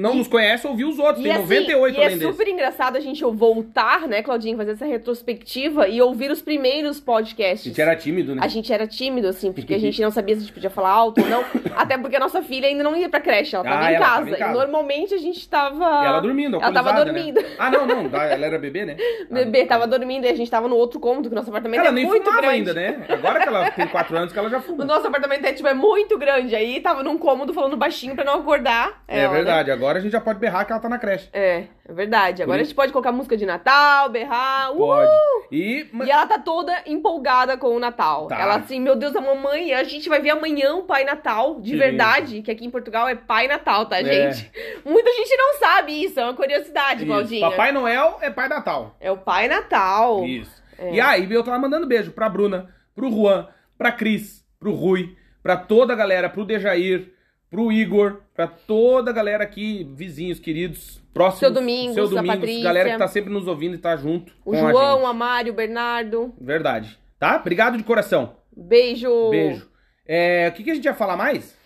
[0.00, 1.22] não nos conhece ouvir os outros.
[1.22, 2.30] Tem assim, 98 e é além desse.
[2.30, 7.02] super engraçado a gente voltar, né, Claudinho, fazer essa retrospectiva e ouvir os primeiros A
[7.04, 7.64] podcasts.
[7.64, 8.40] gente era tímido, né?
[8.44, 10.90] A gente era tímido, assim, porque a gente não sabia se a gente podia falar
[10.90, 11.44] alto ou não.
[11.76, 14.04] até porque a nossa filha ainda não ia pra creche, ela tava, Ah, em, ela
[14.04, 14.16] casa.
[14.18, 14.50] tava em casa.
[14.50, 15.84] E normalmente a gente tava.
[16.02, 17.40] E ela dormindo, Ela tava alcoolizada, dormindo.
[17.40, 17.48] Né?
[17.58, 18.20] Ah, não, não.
[18.20, 18.96] Ela era bebê, né?
[19.30, 21.88] Bebê tava dormindo e a gente tava no outro cômodo, que o nosso apartamento Ela
[21.88, 22.56] é nem muito fumava grande.
[22.56, 23.04] ainda, né?
[23.08, 24.84] Agora que ela tem 4 anos que ela já O fuma.
[24.84, 26.54] nosso apartamento é, tipo, é muito grande.
[26.54, 29.02] Aí tava num cômodo falando baixinho pra não acordar.
[29.08, 29.36] É ela, né?
[29.38, 29.70] verdade.
[29.90, 31.28] Agora a gente já pode berrar que ela tá na creche.
[31.32, 32.44] É, é verdade.
[32.44, 34.72] Agora a gente pode colocar música de Natal, berrar.
[34.72, 35.10] Pode.
[35.50, 35.84] E.
[36.04, 38.28] E ela tá toda empolgada com o Natal.
[38.28, 38.38] Tá.
[38.40, 41.72] Ela assim, meu Deus, a mamãe, a gente vai ver amanhã o Pai Natal, de
[41.72, 44.04] Que verdade, que aqui em Portugal é Pai Natal, tá, É.
[44.04, 44.48] gente?
[44.84, 47.04] Muita gente não sabe isso, é uma curiosidade.
[47.04, 47.50] Claudinha.
[47.50, 48.94] Papai Noel é Pai Natal.
[49.00, 50.24] É o Pai Natal.
[50.24, 50.62] Isso.
[50.78, 50.94] É.
[50.94, 55.56] E aí, eu tava mandando beijo pra Bruna, pro Juan, pra Cris, pro Rui, pra
[55.56, 57.12] toda a galera, pro Dejair,
[57.50, 61.40] pro Igor, pra toda a galera aqui, vizinhos, queridos, próximos.
[61.40, 62.62] Seu Domingos, Seu a Domingos, Patrícia.
[62.64, 64.32] galera que tá sempre nos ouvindo e tá junto.
[64.44, 65.06] O a João, gente.
[65.08, 66.32] a Mário, o Bernardo.
[66.40, 66.98] Verdade.
[67.18, 67.36] Tá?
[67.36, 68.36] Obrigado de coração.
[68.56, 69.30] Beijo.
[69.30, 69.68] Beijo.
[70.06, 71.56] É, o que, que a gente ia falar mais?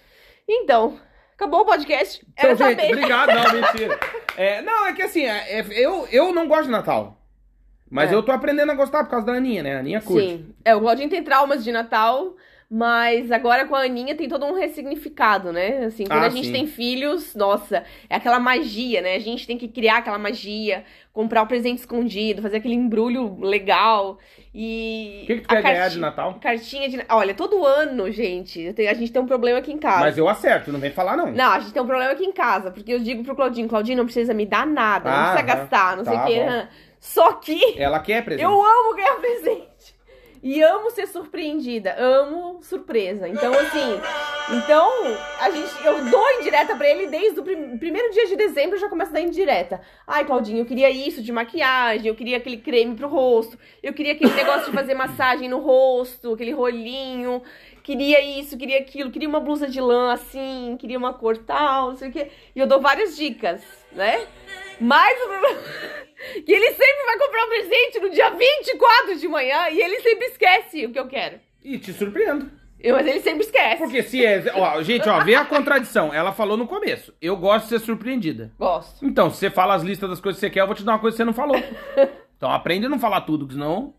[0.49, 0.99] Então,
[1.35, 2.25] acabou o podcast.
[2.33, 3.29] Então, Era gente, obrigado.
[3.33, 4.01] Não, mentira.
[4.37, 7.21] É, não, é que assim, é- é- eu, eu não gosto de Natal.
[7.91, 8.15] Mas É.
[8.15, 9.77] eu tô aprendendo a gostar por causa da Aninha, né?
[9.77, 10.27] A Aninha curte.
[10.27, 10.55] Sim.
[10.65, 12.35] É, o Claudinho tem traumas de Natal,
[12.71, 15.85] mas agora com a Aninha tem todo um ressignificado, né?
[15.87, 16.53] Assim, quando Ah, a gente sim.
[16.53, 19.15] tem filhos, nossa, é aquela magia, né?
[19.17, 24.19] A gente tem que criar aquela magia, comprar o presente escondido, fazer aquele embrulho legal.
[24.55, 25.21] E.
[25.23, 26.35] O que, que tu quer ganhar de Natal?
[26.41, 27.05] Cartinha de.
[27.09, 30.01] Olha, todo ano, gente, a gente tem um problema aqui em casa.
[30.01, 31.31] Mas eu acerto, não vem falar não.
[31.33, 33.99] Não, a gente tem um problema aqui em casa, porque eu digo pro Claudinho, Claudinho,
[33.99, 35.59] não precisa me dar nada, não Ah, precisa aham.
[35.61, 36.39] gastar, não sei o Tá que.
[36.41, 36.67] bom.
[37.01, 38.45] Só que Ela quer presente.
[38.45, 39.94] eu amo ganhar presente.
[40.47, 41.97] E amo ser surpreendida.
[41.99, 43.27] Amo surpresa.
[43.27, 44.01] Então, assim.
[44.59, 44.91] Então,
[45.41, 48.77] a gente, eu dou indireta pra ele desde o prim- primeiro dia de dezembro.
[48.77, 49.81] Eu já começo a dar indireta.
[50.07, 52.09] Ai, Claudinho, eu queria isso de maquiagem.
[52.09, 53.59] Eu queria aquele creme pro rosto.
[53.83, 56.35] Eu queria aquele negócio de fazer massagem no rosto.
[56.35, 57.43] Aquele rolinho.
[57.85, 59.11] Queria isso, queria aquilo.
[59.11, 60.75] Queria uma blusa de lã assim.
[60.81, 62.31] Queria uma cor tal, não sei o quê.
[62.57, 64.27] E eu dou várias dicas, né?
[64.81, 65.61] Mas o problema.
[66.45, 70.25] que ele sempre vai comprar um presente no dia 24 de manhã e ele sempre
[70.27, 71.39] esquece o que eu quero.
[71.63, 72.51] E te surpreendo.
[72.81, 73.83] Eu- mas ele sempre esquece.
[73.83, 74.43] Porque se é.
[74.55, 76.13] Ó, gente, ó, vê a contradição.
[76.13, 77.15] Ela falou no começo.
[77.21, 78.51] Eu gosto de ser surpreendida.
[78.59, 79.05] Gosto.
[79.05, 80.93] Então, se você fala as listas das coisas que você quer, eu vou te dar
[80.93, 81.57] uma coisa que você não falou.
[82.37, 83.95] Então aprende a não falar tudo, senão.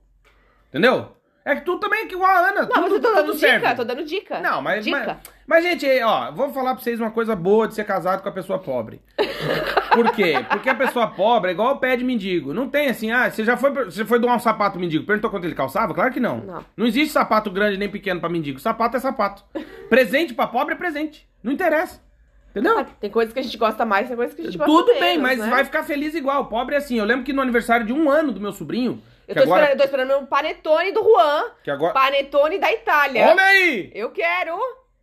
[0.69, 1.15] Entendeu?
[1.47, 2.61] É que tu também é igual a Ana.
[2.61, 3.75] Não, tudo, mas eu tô dando tudo dica, serve.
[3.75, 4.39] tô dando dica.
[4.39, 4.97] Não, mas, Dica.
[4.97, 8.29] mas, mas, gente, ó, vou falar pra vocês uma coisa boa de ser casado com
[8.29, 8.99] a pessoa pobre.
[9.93, 10.43] Por quê?
[10.49, 12.51] Porque a pessoa pobre é igual o pé de mendigo.
[12.51, 15.45] Não tem assim, ah, você já foi, você foi doar um sapato mendigo, perguntou quanto
[15.45, 15.93] ele calçava?
[15.93, 16.65] Claro que não.
[16.75, 16.85] Não.
[16.87, 18.59] existe sapato grande nem pequeno pra mendigo.
[18.59, 19.43] Sapato é sapato.
[19.87, 21.29] Presente pra pobre é presente.
[21.43, 22.03] Não interessa.
[22.49, 22.79] Entendeu?
[22.79, 24.87] Ah, Tem coisas que a gente gosta mais, tem coisas que a gente gosta Tudo
[24.93, 25.47] menos, bem, mas né?
[25.47, 26.45] vai ficar feliz igual.
[26.47, 26.97] Pobre é assim.
[26.97, 29.71] Eu lembro que no aniversário de um ano do meu sobrinho, Eu tô, agora, esperando,
[29.71, 31.93] eu tô esperando um panetone do Juan, que agora...
[31.93, 33.29] panetone da Itália.
[33.29, 33.91] Olha aí!
[33.93, 34.57] Eu quero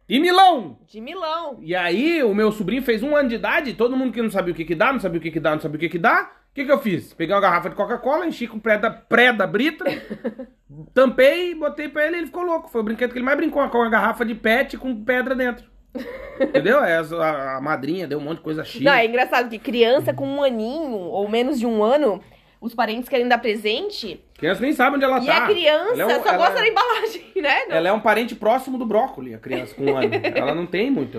[0.08, 0.78] E Milão!
[0.86, 1.58] de Milão.
[1.60, 4.52] E aí, o meu sobrinho fez um ano de idade, todo mundo que não sabia
[4.52, 5.98] o que que dá, não sabia o que que dá, não sabia o que que
[5.98, 7.14] dá, O que, que eu fiz?
[7.14, 9.84] Peguei uma garrafa de Coca-Cola, enchi com pré da, pré da brita,
[10.94, 12.68] tampei, botei pra ele e ele ficou louco.
[12.70, 15.70] Foi o brinquedo que ele mais brincou, com uma garrafa de pet com pedra dentro.
[16.40, 16.78] Entendeu?
[16.78, 18.84] As- a, a madrinha deu um monte de coisa chique.
[18.84, 22.22] Não, é engraçado que criança com um aninho ou menos de um ano,
[22.62, 25.44] os parentes querem dar presente Criança nem sabe onde ela e tá.
[25.44, 27.64] a criança Ela é um- só gosta da embalagem, né?
[27.66, 30.10] Não, Ela é um parente próximo do brócoli, a criança com um ano.
[30.34, 31.18] ela não tem muito.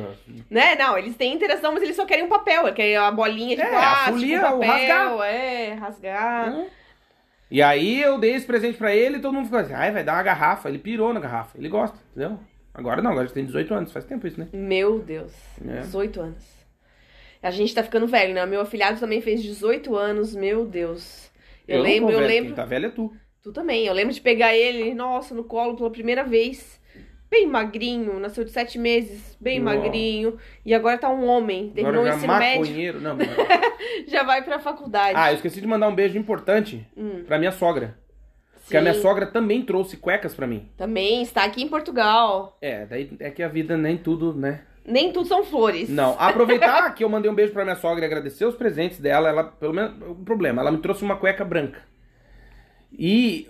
[0.50, 0.76] né?
[0.76, 2.74] Não, eles têm interação, mas eles só querem um papel.
[2.74, 5.28] Querem a bolinha de É, a plástico, folia, um o papel, rasgar.
[5.28, 6.66] é, rasgar.
[7.52, 10.04] E aí eu dei esse presente pra ele e todo mundo ficou assim, ai, vai
[10.04, 10.70] dar uma garrafa.
[10.70, 11.58] Ele pirou na garrafa.
[11.58, 12.40] Ele gosta, entendeu?
[12.74, 14.48] Agora não, agora ele tem 18 anos, faz tempo isso, né?
[14.52, 15.32] Meu Deus,
[15.68, 15.82] É.
[15.82, 16.44] 18 anos.
[17.44, 18.44] A gente tá ficando velho, né?
[18.46, 21.30] Meu afilhado também fez 18 anos, meu Deus.
[21.68, 22.46] Eu, não lembro, eu lembro.
[22.48, 23.14] Quem tá velho é tu.
[23.42, 23.86] Tu também.
[23.86, 26.82] Eu lembro de pegar ele, nossa, no colo pela primeira vez.
[27.30, 29.78] Bem magrinho, nasceu de sete meses, bem Nossa.
[29.80, 30.38] magrinho.
[30.64, 33.02] E agora tá um homem, terminou o Agora já ensino médio, maconheiro.
[33.02, 33.28] Não, mas-
[34.08, 35.14] já vai pra faculdade.
[35.18, 37.24] ah, eu esqueci de mandar um beijo importante Hum.
[37.26, 37.98] pra minha sogra.
[38.64, 38.90] Porque a Sim.
[38.90, 40.70] minha sogra também trouxe cuecas pra mim.
[40.78, 42.56] Também está aqui em Portugal.
[42.62, 44.62] É, daí é que a vida nem tudo, né?
[44.86, 45.90] Nem tudo são flores.
[45.90, 49.30] Não, aproveitar que eu mandei um beijo pra minha sogra e agradecer os presentes dela,
[49.30, 51.80] ela, pelo menos, o problema, ela me trouxe uma cueca branca.
[52.92, 53.50] E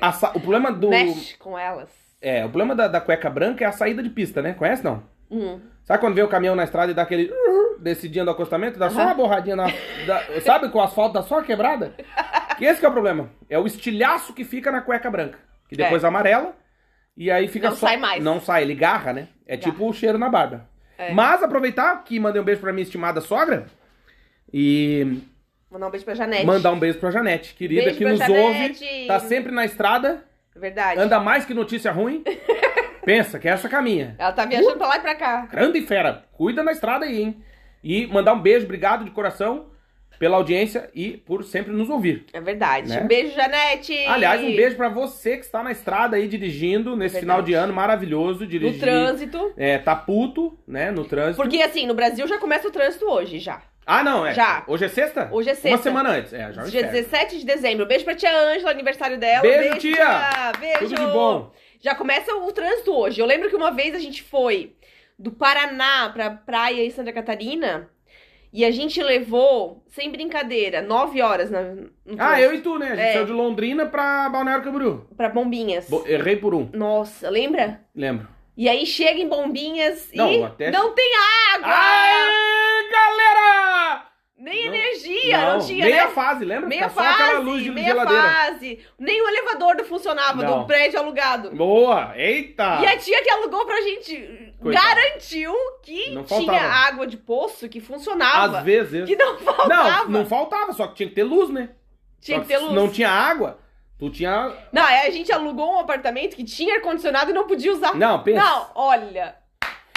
[0.00, 1.90] a o problema do Mexe com elas.
[2.20, 4.54] é, o problema da, da cueca branca é a saída de pista, né?
[4.54, 5.02] Conhece não?
[5.30, 5.60] Hum.
[5.84, 7.30] Sabe quando vê o caminhão na estrada e dá aquele
[7.80, 9.66] descidinha do acostamento, dá só uma borradinha na,
[10.06, 11.94] dá- sabe com o asfalto dá só uma quebrada?
[12.56, 13.30] Que esse que é o problema.
[13.48, 16.54] É o estilhaço que fica na cueca branca, que depois amarela
[17.16, 18.22] e aí fica Não só sai mais.
[18.24, 19.28] não sai, ele garra, né?
[19.48, 19.72] É Garra.
[19.72, 20.68] tipo o cheiro na barba.
[20.98, 21.12] É.
[21.12, 23.66] Mas aproveitar que mandei um beijo pra minha estimada sogra
[24.52, 25.20] e
[25.70, 26.46] Mandar um beijo pra Janete.
[26.46, 28.84] mandar um beijo pra Janete, querida, Beijo que nos Janete.
[28.84, 30.24] ouve, tá sempre na estrada,
[30.56, 31.00] Verdade.
[31.00, 32.22] anda mais que notícia ruim.
[33.04, 34.14] Pensa que é essa caminha.
[34.18, 35.46] Ela tá viajando pra lá e pra cá.
[35.50, 37.42] Grande fera, cuida na estrada aí, hein?
[37.82, 39.66] E mandar um beijo, obrigado de coração
[40.18, 42.26] pela audiência e por sempre nos ouvir.
[42.32, 42.88] É verdade.
[42.88, 43.00] Né?
[43.02, 43.96] Um beijo, Janete.
[44.06, 47.20] Aliás, um beijo pra você que está na estrada aí dirigindo nesse Verdade.
[47.20, 48.80] final de ano maravilhoso, No dirigir.
[48.80, 49.52] trânsito.
[49.56, 51.36] É, tá puto, né, no trânsito.
[51.42, 53.62] Porque assim, no Brasil já começa o trânsito hoje, já.
[53.86, 54.34] Ah, não, é.
[54.34, 54.64] Já.
[54.66, 55.30] Hoje é sexta?
[55.32, 55.82] Hoje é Uma sexta.
[55.82, 56.32] semana antes.
[56.34, 56.92] É, já é Dia inferno.
[56.98, 57.86] 17 de dezembro.
[57.86, 59.40] Beijo pra tia Ângela, aniversário dela.
[59.40, 60.52] Beijo, tia.
[60.60, 60.78] Beijo.
[60.80, 61.50] Tudo de bom.
[61.80, 63.18] Já começa o trânsito hoje.
[63.18, 64.74] Eu lembro que uma vez a gente foi
[65.18, 67.88] do Paraná pra praia em Santa Catarina
[68.52, 71.60] e a gente levou, sem brincadeira, 9 horas na,
[72.18, 72.86] Ah, eu e tu, né?
[72.92, 73.12] A gente É.
[73.14, 75.06] saiu de Londrina pra Balneário Camboriú.
[75.16, 75.88] pra Bombinhas.
[75.88, 77.80] Bo- Errei por um, Nossa, lembra?
[77.94, 78.26] lembro.
[78.56, 81.10] E aí chega em Bombinhas Não, e até- não tem
[81.54, 81.68] água!
[81.68, 83.07] Galera!
[84.38, 86.10] Nem Não- energia, não, tinha, meia né?
[86.12, 86.68] fase, lembra?
[86.68, 88.22] Meia Fica só aquela fase, luz de meia geladeira.
[88.22, 88.78] fase.
[88.96, 90.60] Nem o elevador não funcionava Não.
[90.60, 91.50] do prédio alugado.
[91.50, 92.78] Boa, eita!
[92.80, 94.86] E a tia que alugou pra gente Coitada.
[94.94, 96.72] garantiu que Não tinha faltava.
[96.72, 98.58] água de poço que funcionava.
[98.58, 99.06] Às vezes.
[99.06, 99.68] Que não faltava.
[100.04, 101.70] Não, não faltava, só que tinha que ter luz, né?
[102.20, 102.72] Tinha Só que ter luz.
[102.74, 103.58] Não tinha água,
[103.98, 104.52] tu tinha.
[104.72, 107.96] Não, a gente alugou um apartamento que tinha ar-condicionado e não podia usar.
[107.96, 108.40] Não, pensa.
[108.44, 109.34] Não, olha.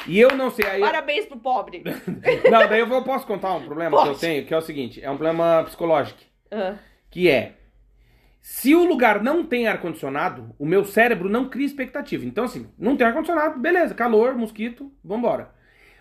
[0.07, 0.65] E eu não sei.
[0.65, 0.79] Aí...
[0.81, 1.83] Parabéns pro pobre.
[2.49, 4.19] Não, daí eu vou- posso contar um problema que eu Pode.
[4.19, 6.19] tenho, que é o seguinte: é um problema psicológico.
[7.09, 7.53] Que é.
[8.41, 12.25] Se o lugar não tem ar-condicionado, o meu cérebro não cria expectativa.
[12.25, 15.51] Então, assim, não tem ar-condicionado, beleza, calor, mosquito, vambora.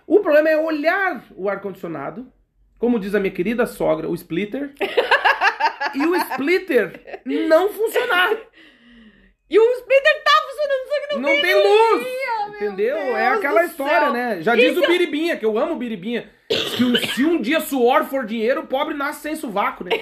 [0.07, 2.33] O problema é olhar o ar-condicionado,
[2.79, 4.73] como diz a minha querida sogra, o splitter,
[5.95, 8.31] e o splitter não funcionar.
[9.51, 12.07] E o splitter tá não, Não tem tem luz!
[12.57, 12.97] Entendeu?
[12.97, 14.13] Deus é aquela história, céu.
[14.13, 14.39] né?
[14.43, 18.05] Já diz Isso- o Biribinha, que eu amo o Biribinha, que se um dia suor
[18.05, 19.91] for dinheiro, o pobre nasce sem sovaco, né?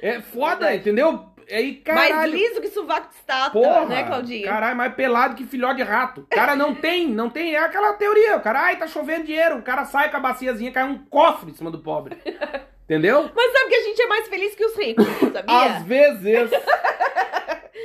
[0.00, 0.76] É foda, Verdade.
[0.76, 1.26] entendeu?
[1.50, 2.14] Aí, caralho.
[2.14, 4.46] Mais liso que sovaco de estátua, Porra, né, Claudinha?
[4.46, 6.20] Caralho, mais pelado que filhote de rato.
[6.20, 7.56] O cara não tem, não tem.
[7.56, 8.36] É aquela teoria.
[8.36, 9.56] O cara, ai, tá chovendo dinheiro.
[9.56, 12.16] O cara sai com a baciazinha, cai um cofre em cima do pobre.
[12.84, 13.28] Entendeu?
[13.34, 15.62] Mas sabe que a gente é mais feliz que os ricos, sabia?
[15.64, 16.50] Às vezes.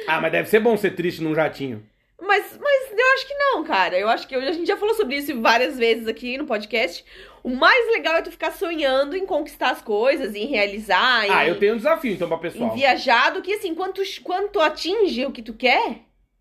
[0.07, 1.85] Ah, mas deve ser bom ser triste num jatinho.
[2.21, 3.97] Mas, mas eu acho que não, cara.
[3.99, 7.03] Eu acho que a gente já falou sobre isso várias vezes aqui no podcast.
[7.43, 11.45] O mais legal é tu ficar sonhando em conquistar as coisas, em realizar, em, Ah,
[11.47, 12.73] eu tenho um desafio então pra em pessoal.
[12.73, 15.99] viajar, do que assim, quando tu, quando tu atinge o que tu quer,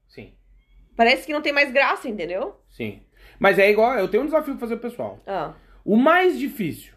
[0.08, 0.32] Sim,
[0.96, 2.56] parece que não tem mais graça, entendeu?
[2.70, 3.02] sim.
[3.40, 5.18] Mas é igual, eu tenho um desafio pra fazer pro pessoal.
[5.26, 6.92] Ah, O mais difícil,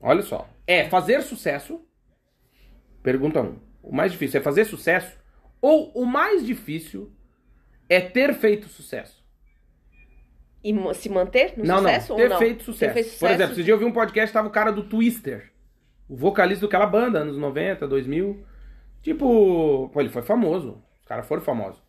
[0.00, 1.78] olha só, é fazer sucesso.
[3.02, 3.44] Pergunta 1.
[3.44, 3.58] Um.
[3.82, 5.14] O mais difícil é fazer sucesso
[5.66, 7.10] ou o mais difícil
[7.88, 9.24] é ter feito sucesso?
[10.66, 12.38] e se manter no não, sucesso não, ter ou não?
[12.38, 12.92] feito sucesso.
[12.92, 13.34] Ter feito Por sucesso.
[13.34, 15.52] exemplo, esse dia eu vi um podcast, tava o cara do Twister,
[16.08, 18.44] o vocalista daquela banda, anos 90, 2000.
[19.00, 20.82] Tipo, pô, ele foi famoso.
[21.00, 21.80] Os caras foram famosos.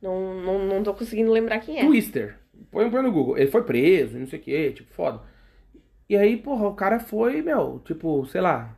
[0.00, 1.84] Não, não, não tô conseguindo lembrar quem é.
[1.84, 2.38] Twister.
[2.70, 3.36] Põe, põe no Google.
[3.36, 5.20] Ele foi preso, não sei o que, tipo, foda.
[6.08, 8.74] E aí, porra, o cara foi, meu, tipo, sei lá,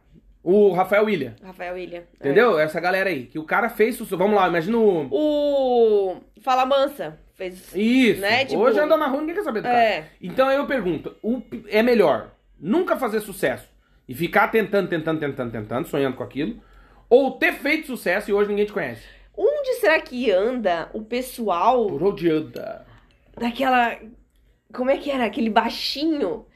[0.49, 1.35] O Rafael William.
[1.43, 1.99] Rafael William.
[1.99, 2.05] é.
[2.21, 2.57] Entendeu?
[2.57, 3.27] Essa galera aí.
[3.27, 4.17] Que o cara fez sucesso.
[4.17, 5.09] Vamos lá, imagina o.
[5.11, 7.75] O Fala Mansa fez.
[7.75, 8.21] Isso.
[8.21, 9.83] Né, tipo- Hoje anda na rua ninguém quer saber do cara.
[9.83, 10.07] É.
[10.23, 12.31] Então aí eu pergunto: o, é melhor
[12.61, 13.69] nunca fazer sucesso
[14.09, 16.63] e ficar tentando, tentando, tentando, tentando, sonhando com aquilo?
[17.11, 19.03] Ou ter feito sucesso e hoje ninguém te conhece?
[19.37, 22.87] Onde será que anda o pessoal Por onde anda?
[23.37, 23.99] daquela.
[24.73, 25.25] Como é que era?
[25.25, 26.47] Aquele baixinho?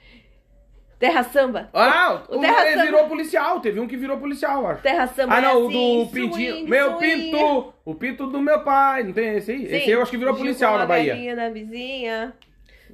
[1.00, 1.68] Terra Samba?
[1.72, 3.58] Ah, o o, Terra ele Samba- virou policial.
[3.60, 4.82] Teve um que virou policial, acho.
[4.82, 6.52] Terra Samba Ah, é não, o assim, do pintinho.
[6.54, 7.22] swing, meu swing.
[7.30, 7.74] pinto!
[7.84, 9.02] O pinto do meu pai.
[9.02, 9.58] Não tem esse aí?
[9.60, 9.64] Sim.
[9.64, 11.34] Esse aí eu acho que virou policial na Bahia.
[11.34, 12.34] da vizinha.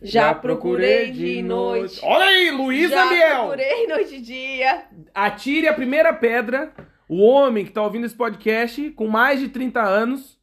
[0.02, 2.00] Já, procurei de noite.
[2.04, 3.36] Olha aí, Luiz Já Ambiel.
[3.38, 4.82] procurei noite e dia.
[5.14, 6.70] Atire a primeira pedra.
[7.08, 10.35] O homem que tá ouvindo esse podcast com mais de 30 anos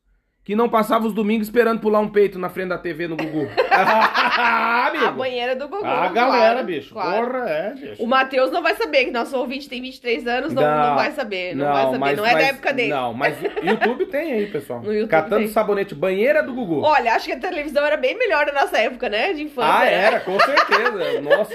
[0.44, 3.48] que não passava os domingos esperando pular um peito na frente da TV no Gugu.
[3.72, 5.06] ah, amigo.
[5.06, 5.86] A banheira do Gugu.
[5.86, 6.94] A galera, claro, bicho.
[6.94, 7.28] claro.
[7.28, 8.04] Porra, é, bicho.
[8.04, 11.56] O Matheus não vai saber, que nosso ouvinte tem 23 anos, não, não vai saber.
[11.56, 11.98] Não, vai saber.
[11.98, 12.90] mas- não é da mas- época dele.
[12.90, 14.82] Não, mas o YouTube tem aí, pessoal.
[14.82, 15.48] No YouTube Catando tem.
[15.48, 16.82] sabonete, banheira do Gugu.
[16.82, 19.32] Olha, acho que a televisão era bem melhor na nossa época, né?
[19.34, 19.72] De infância.
[19.74, 19.94] ah, né?
[19.94, 21.22] era, com certeza.
[21.22, 21.54] Nossa.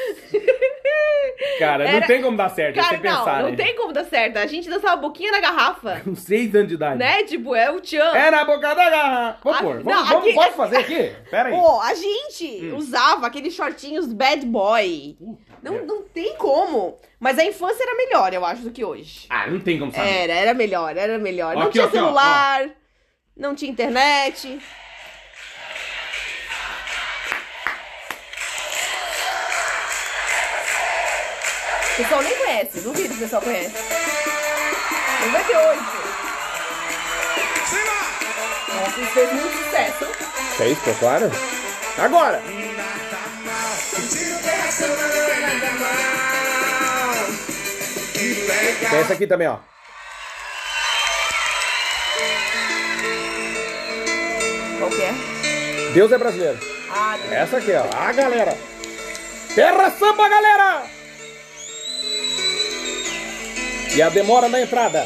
[1.58, 3.50] Cara, não Era- tem como dar certo, é Cara, sem pensar, não, né?
[3.50, 4.36] não tem como dar certo.
[4.38, 6.98] A gente dançava boquinha na garrafa, Com seis anos de idade.
[6.98, 7.22] né?
[7.24, 7.98] Tipo, é o tchan.
[8.16, 9.38] É na boca da garrafa.
[9.44, 9.74] Vamos Ah, pôr.
[9.76, 11.12] não, Vamos, vamos, aqui- posso fazer aqui?
[11.30, 11.54] Pera aí.
[11.54, 12.76] Pô, a gente Hum.
[12.76, 15.16] usava aqueles shortinhos bad boy.
[15.62, 15.82] Não, é.
[15.82, 16.98] não tem como.
[17.20, 19.26] Mas a infância era melhor, eu acho, do que hoje.
[19.28, 20.08] Ah, não tem como saber.
[20.08, 21.54] Era, era melhor, era melhor.
[21.54, 22.68] Não Aqui, tinha ó, celular,
[23.36, 24.58] não tinha internet.
[31.98, 33.74] O pessoal nem conhece, duvido que o pessoal conhece.
[35.26, 35.82] 98.
[38.72, 40.04] Nossa, isso fez muito sucesso.
[40.56, 41.28] Fez, pô, claro.
[41.98, 42.40] Agora.
[48.90, 49.58] Tem essa aqui também, ó.
[54.78, 55.14] Qual que é?
[55.94, 56.58] Deus é brasileiro.
[56.92, 57.32] Ah, Deus.
[57.32, 57.84] Essa aqui, ó.
[57.98, 58.56] A galera.
[59.52, 60.97] Terra Samba, galera!
[63.96, 65.04] E a demora na entrada.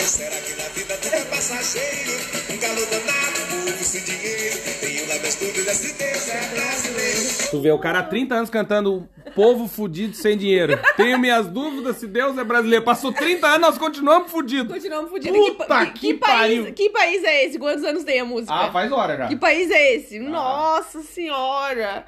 [0.00, 2.12] Será que na vida tudo é passageiro?
[2.52, 4.56] Um calor danado, povo sem dinheiro.
[4.80, 7.50] Tenho lá minhas dúvidas se Deus é brasileiro.
[7.50, 10.80] Tu vê o cara há 30 anos cantando Povo fudido sem dinheiro.
[10.96, 12.82] Tenho minhas dúvidas se Deus é brasileiro.
[12.82, 14.72] Passou 30 anos, nós continuamos fudidos.
[14.72, 15.38] Continuamos fudidos.
[15.50, 16.72] Puta que, que país, pariu.
[16.72, 17.58] que país é esse?
[17.58, 18.54] Quantos anos tem a música?
[18.54, 19.28] Ah, faz hora já.
[19.28, 20.18] Que país é esse?
[20.18, 22.06] Nossa senhora!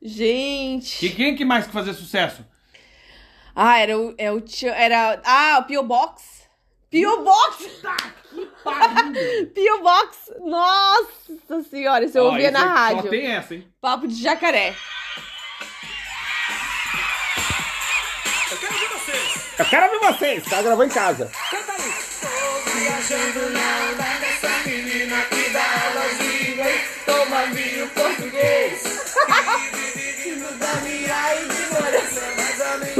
[0.00, 1.04] Gente.
[1.04, 2.46] E quem que mais que fazia sucesso?
[3.54, 4.14] Ah, era o.
[4.18, 5.20] É o tio- era.
[5.24, 6.40] Ah, o Pio Box.
[6.90, 7.68] Pio Box!
[9.54, 10.16] Pio Box!
[10.40, 13.02] Nossa senhora, isso eu Ó, ouvia na rádio.
[13.02, 13.68] Só tem essa, hein?
[13.80, 14.74] Papo de jacaré.
[18.50, 20.44] Eu quero ver vocês.
[20.46, 21.30] Tá gravando em casa.
[21.50, 21.78] Toma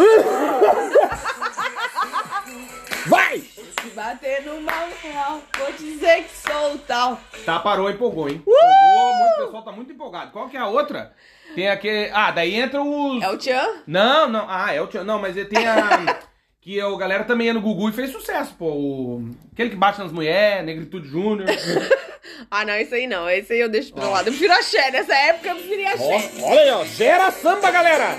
[3.06, 3.38] Vai!
[3.38, 7.18] Se bater no mal real, vou dizer que sou o tal.
[7.44, 8.36] Tá, parou, empolgou, hein?
[8.36, 10.30] Empolgou, muito, o pessoal tá muito empolgado.
[10.32, 11.12] Qual que é a outra?
[11.54, 12.10] Tem aquele...
[12.12, 13.22] Ah, daí entra os...
[13.22, 13.82] É o Tchan?
[13.86, 14.46] Não, não.
[14.48, 15.04] Ah, é o tio.
[15.04, 16.18] Não, mas ele tem a...
[16.60, 18.66] que a galera também ia no Gugu e fez sucesso, pô.
[18.66, 19.30] O...
[19.52, 21.48] Aquele que bate nas mulheres, Negritude Júnior.
[22.50, 23.28] Ah, não, esse aí não.
[23.28, 24.28] Esse aí eu deixo pro lado.
[24.28, 24.90] Eu prefiro axé.
[24.90, 26.30] Nessa época eu preferia axé.
[26.40, 26.84] Ó, olha aí, ó.
[26.84, 28.16] Gera samba, galera!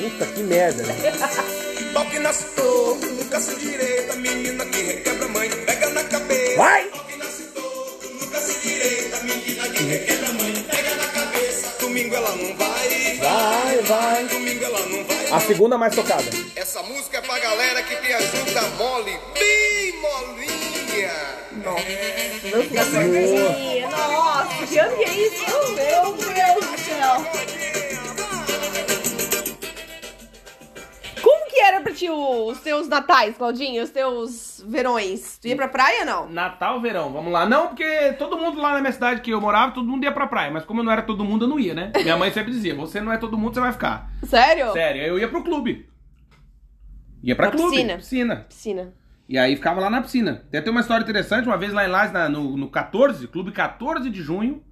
[0.00, 0.94] Puta, que merda, né?
[1.92, 4.14] Pau que nasce torto, nunca se direita.
[4.16, 6.56] Menina que requebra a mãe, pega na cabeça.
[6.56, 6.84] Vai!
[6.84, 9.20] Pau que nasce torto, nunca se direita.
[9.22, 11.76] Menina que requebra mãe, pega na cabeça.
[11.80, 13.18] Domingo ela não vai.
[13.20, 14.24] Vai, vai.
[14.26, 15.32] Domingo ela não vai.
[15.32, 16.30] A segunda mais tocada.
[16.56, 20.58] Essa música é pra galera que tem a junta mole, bem molinha.
[21.64, 21.82] Nossa,
[23.90, 25.44] Nossa, que isso?
[25.74, 27.77] Meu Deus do céu.
[31.58, 33.82] Que era pra ti os teus natais, Claudinho?
[33.82, 35.38] Os teus verões?
[35.38, 36.28] Tu ia pra praia ou não?
[36.30, 37.44] Natal, verão, vamos lá.
[37.46, 40.26] Não, porque todo mundo lá na minha cidade que eu morava, todo mundo ia pra
[40.28, 40.50] praia.
[40.52, 41.90] Mas como eu não era todo mundo, eu não ia, né?
[42.02, 44.08] Minha mãe sempre dizia, você não é todo mundo, você vai ficar.
[44.22, 44.72] Sério?
[44.72, 45.88] Sério, eu ia pro clube.
[47.22, 47.70] Ia pra Na clube.
[47.72, 47.96] piscina?
[47.96, 48.36] Piscina.
[48.48, 48.94] Piscina.
[49.28, 50.44] E aí ficava lá na piscina.
[50.50, 53.50] Tem até uma história interessante, uma vez lá em Lages, na- no, no 14, clube
[53.52, 54.62] 14 de junho.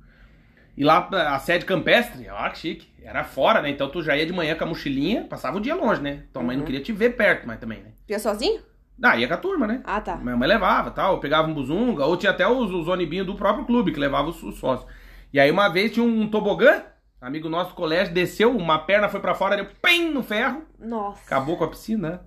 [0.76, 2.88] E lá a sede campestre, ó, que chique.
[3.02, 3.70] Era fora, né?
[3.70, 6.24] Então tu já ia de manhã com a mochilinha, passava o dia longe, né?
[6.32, 6.66] Tua mãe não Uhum.
[6.66, 7.92] queria te ver perto, mas também, né?
[8.08, 8.60] Ia sozinho?
[9.02, 9.80] Ah, ia com a turma, né?
[9.84, 10.16] Ah, tá.
[10.16, 13.64] Minha mãe levava, tal, pegava um buzunga, ou tinha até os, os onibinhos do próprio
[13.64, 14.90] clube, que levava os, os sócios.
[15.32, 16.82] E aí uma vez tinha um tobogã,
[17.20, 21.22] amigo nosso do colégio, desceu, uma perna foi pra fora, deu pem no ferro, Nossa.
[21.24, 22.26] acabou com a piscina.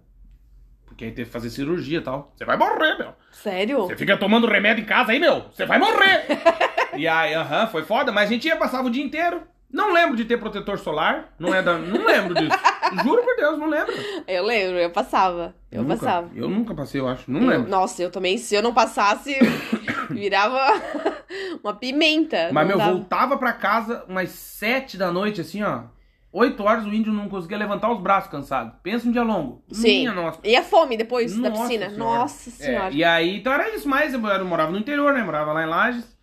[1.00, 2.34] Porque aí teve que fazer cirurgia e tal.
[2.36, 3.14] Você vai morrer, meu.
[3.32, 3.84] Sério?
[3.84, 5.46] Você fica tomando remédio em casa aí, meu.
[5.50, 6.26] Você vai morrer.
[6.94, 9.44] e aí, aham, foi foda, mas a gente ia, passava o dia inteiro.
[9.72, 11.34] Não lembro de ter protetor solar.
[11.40, 11.78] Não é da.
[11.78, 12.58] Não lembro disso.
[13.02, 13.94] Juro por Deus, não lembro.
[14.28, 15.56] Eu lembro, eu passava.
[15.72, 16.30] Eu nunca, passava.
[16.36, 17.32] Eu nunca passei, eu acho.
[17.32, 17.70] Não Eu- lembro.
[17.70, 19.38] nossa, eu também, se eu não passasse,
[20.12, 20.60] virava
[21.64, 22.50] uma pimenta.
[22.52, 22.92] Mas, meu, dava.
[22.92, 25.84] voltava pra casa umas sete da noite, assim, ó.
[26.32, 28.78] Oito horas o índio não conseguia levantar os braços cansado.
[28.84, 29.64] Pensa um dia longo.
[29.72, 30.02] Sim.
[30.02, 30.40] Minha nossa.
[30.44, 31.90] E a fome depois da Nossa piscina?
[31.90, 32.20] Senhora.
[32.20, 32.94] Nossa É, senhora.
[32.94, 35.24] e aí, então era isso, mas eu, morava no interior, né?
[35.24, 36.18] Morava lá em Lages.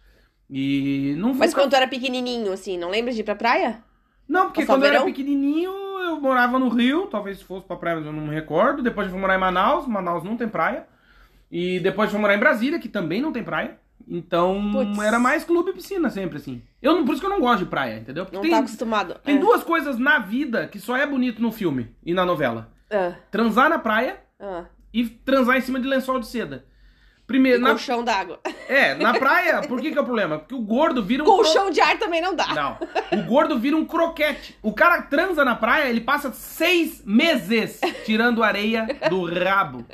[0.49, 3.83] E não fui Mas quando tu era pequenininho, assim, não lembra de ir pra praia?
[4.29, 7.97] Não, porque Passar quando eu era pequenininho, eu morava no Rio, talvez fosse pra praia,
[7.97, 8.83] mas eu não me recordo.
[8.83, 10.87] Depois eu fui morar em Manaus, Manaus não tem praia.
[11.51, 13.79] E depois eu fui morar em Brasília, que também não tem praia.
[14.09, 14.99] Então, Putz.
[15.03, 16.63] era mais clube e piscina sempre, assim.
[16.81, 18.25] Eu, não- por isso que eu não gosto de praia, entendeu?
[18.25, 19.15] Porque Não tem, tá acostumado.
[19.25, 19.39] tem É.
[19.39, 22.73] duas coisas na vida que só é bonito no filme e na novela.
[22.91, 24.65] Ah, Transar na praia ah.
[24.95, 26.65] e transar em cima de lençol de seda.
[27.27, 28.39] Primeiro, E na, colchão d'água.
[28.69, 30.39] é, na praia, por que que é o problema?
[30.39, 31.27] Porque o gordo vira um...
[31.27, 32.47] Colchão de ar também não dá.
[32.55, 32.79] Não.
[33.19, 34.57] O gordo vira um croquete.
[34.63, 39.85] O cara transa na praia, ele passa seis meses tirando areia do rabo.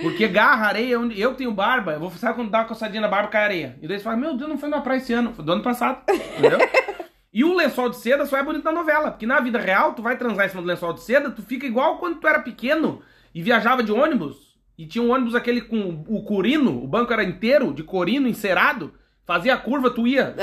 [0.00, 3.08] Porque garra areia, onde eu tenho barba, eu vou sabe quando dá uma coçadinha na
[3.08, 3.78] barba cai areia.
[3.82, 5.62] E daí você fala, meu Deus, não foi na praia esse ano, foi do ano
[5.62, 6.02] passado.
[6.38, 6.58] Entendeu?
[7.34, 9.10] E o lençol de seda só é bonito na novela.
[9.10, 11.66] Porque na vida real, tu vai transar em cima do lençol de seda, tu fica
[11.66, 13.00] igual quando tu era pequeno
[13.34, 14.54] e viajava de ônibus.
[14.76, 18.92] E tinha um ônibus aquele com o corino, o banco era inteiro, de corino, encerado.
[19.24, 20.34] Fazia a curva, tu ia.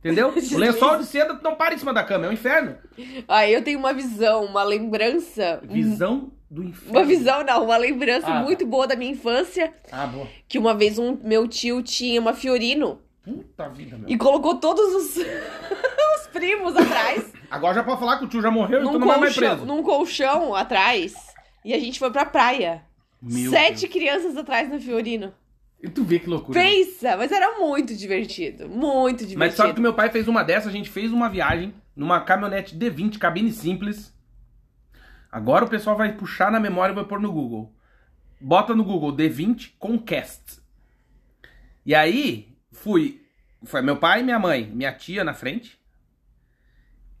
[0.00, 0.32] Entendeu?
[0.52, 2.76] O lençol de seda não para em cima da cama, é um inferno.
[3.28, 5.60] Aí eu tenho uma visão, uma lembrança.
[5.64, 6.98] Visão do inferno.
[6.98, 8.42] Uma visão, não, uma lembrança Ah, tá.
[8.42, 9.72] muito boa da minha infância.
[9.92, 10.26] Ah, boa.
[10.48, 14.08] Que uma vez um meu tio tinha uma Fiorino Puta vida, meu.
[14.08, 15.16] e colocou todos os,
[16.20, 17.30] os primos atrás.
[17.50, 19.34] Agora já pode falar que o tio já morreu e tu num, não vai mais
[19.34, 19.66] colchão, preso.
[19.66, 21.14] num colchão atrás.
[21.64, 22.82] E a gente foi pra praia.
[23.20, 23.92] Meu Sete Deus.
[23.92, 25.34] crianças atrás na Fiorino.
[25.82, 26.58] E tu vê que loucura.
[26.58, 26.64] né?
[26.64, 28.68] Pensa, mas era muito divertido.
[28.68, 29.38] Muito divertido.
[29.38, 32.76] Mas sabe que meu pai fez uma dessa, a gente fez uma viagem numa caminhonete
[32.76, 34.14] D20, cabine simples.
[35.32, 37.74] Agora o pessoal vai puxar na memória e vai pôr no Google.
[38.40, 40.58] Bota no Google D20 Conquest.
[41.84, 43.22] E aí, fui.
[43.64, 45.78] Foi meu pai minha mãe, minha tia na frente.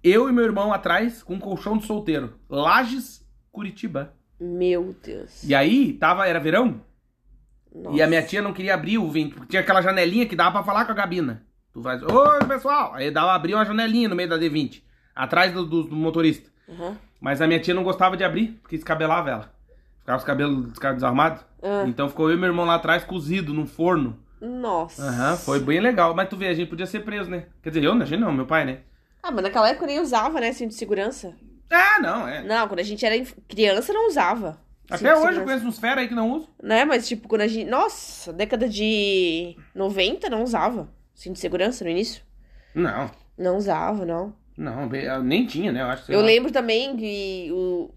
[0.02, 2.38] Eu e meu irmão atrás com um colchão de solteiro.
[2.48, 4.14] Lages, Curitiba.
[4.38, 5.44] Meu Deus.
[5.44, 6.82] E aí, tava, era verão,
[7.74, 7.96] Nossa.
[7.96, 10.52] e a minha tia não queria abrir o vento, porque tinha aquela janelinha que dava
[10.52, 11.44] pra falar com a cabina.
[11.72, 12.94] Tu faz, oi pessoal!
[12.94, 14.82] Aí dava abrir uma janelinha no meio da D20,
[15.14, 16.50] atrás do, do- do motorista.
[16.68, 16.96] Aham.
[17.20, 19.54] Mas a minha tia não gostava de abrir, porque descabelava ela.
[20.00, 21.44] Ficava os cabelos desarmados.
[21.62, 21.84] Ah.
[21.86, 24.18] Então ficou eu e meu irmão lá atrás, cozido num forno.
[24.40, 25.02] Nossa.
[25.02, 26.14] Aham, foi bem legal.
[26.14, 27.44] Mas tu vê, a gente podia ser preso, né?
[27.62, 28.04] Quer dizer, eu, né?
[28.04, 28.78] A gente não, meu pai, né?
[29.22, 31.36] Ah, mas naquela época eu nem usava, né, cinto de segurança.
[31.70, 32.42] Ah, não, é.
[32.42, 33.14] Não, quando a gente era
[33.46, 34.58] criança, não usava.
[34.90, 36.48] Até hoje eu conheço uns fera aí que não usam.
[36.62, 37.68] Né, mas tipo, quando a gente...
[37.68, 42.22] Nossa, década de 90 não usava cinto de segurança no início.
[42.74, 44.32] Não, Não usava, não.
[44.56, 45.82] não, eu nem tinha, né?
[45.82, 46.26] Eu acho Eu lá.
[46.26, 47.90] lembro também que o,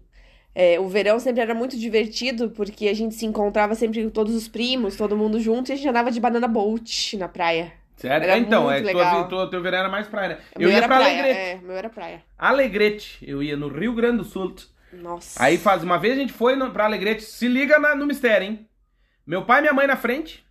[0.54, 4.34] é, o verão sempre era muito divertido, porque a gente se encontrava sempre com todos
[4.34, 7.72] os primos, todo mundo junto, e a gente andava de banana boat na praia.
[7.96, 8.24] Sério?
[8.28, 9.28] Era então, muito é, legal.
[9.28, 10.38] tua, tua, teu verão era mais praia, né?
[10.54, 11.38] Eu meu ia era pra praia, Alegrete.
[11.38, 12.22] É, meu era praia.
[12.36, 13.18] Alegrete.
[13.22, 14.54] Eu ia no Rio Grande do Sul.
[15.02, 15.42] Nossa.
[15.42, 17.22] Aí faz uma vez a gente foi no, pra Alegrete.
[17.22, 18.68] Se liga na- no mistério, hein?
[19.26, 20.44] Meu pai e minha mãe na frente.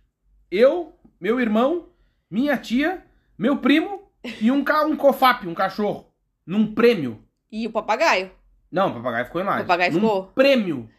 [0.50, 1.88] Eu, meu irmão,
[2.30, 3.04] minha tia,
[3.38, 6.12] meu primo e um, ca, um cofap, um cachorro.
[6.46, 7.24] Num prêmio.
[7.50, 8.30] E o papagaio?
[8.70, 9.54] Não, o papagaio ficou em lá.
[9.56, 10.26] O papagaio num ficou?
[10.28, 10.90] prêmio.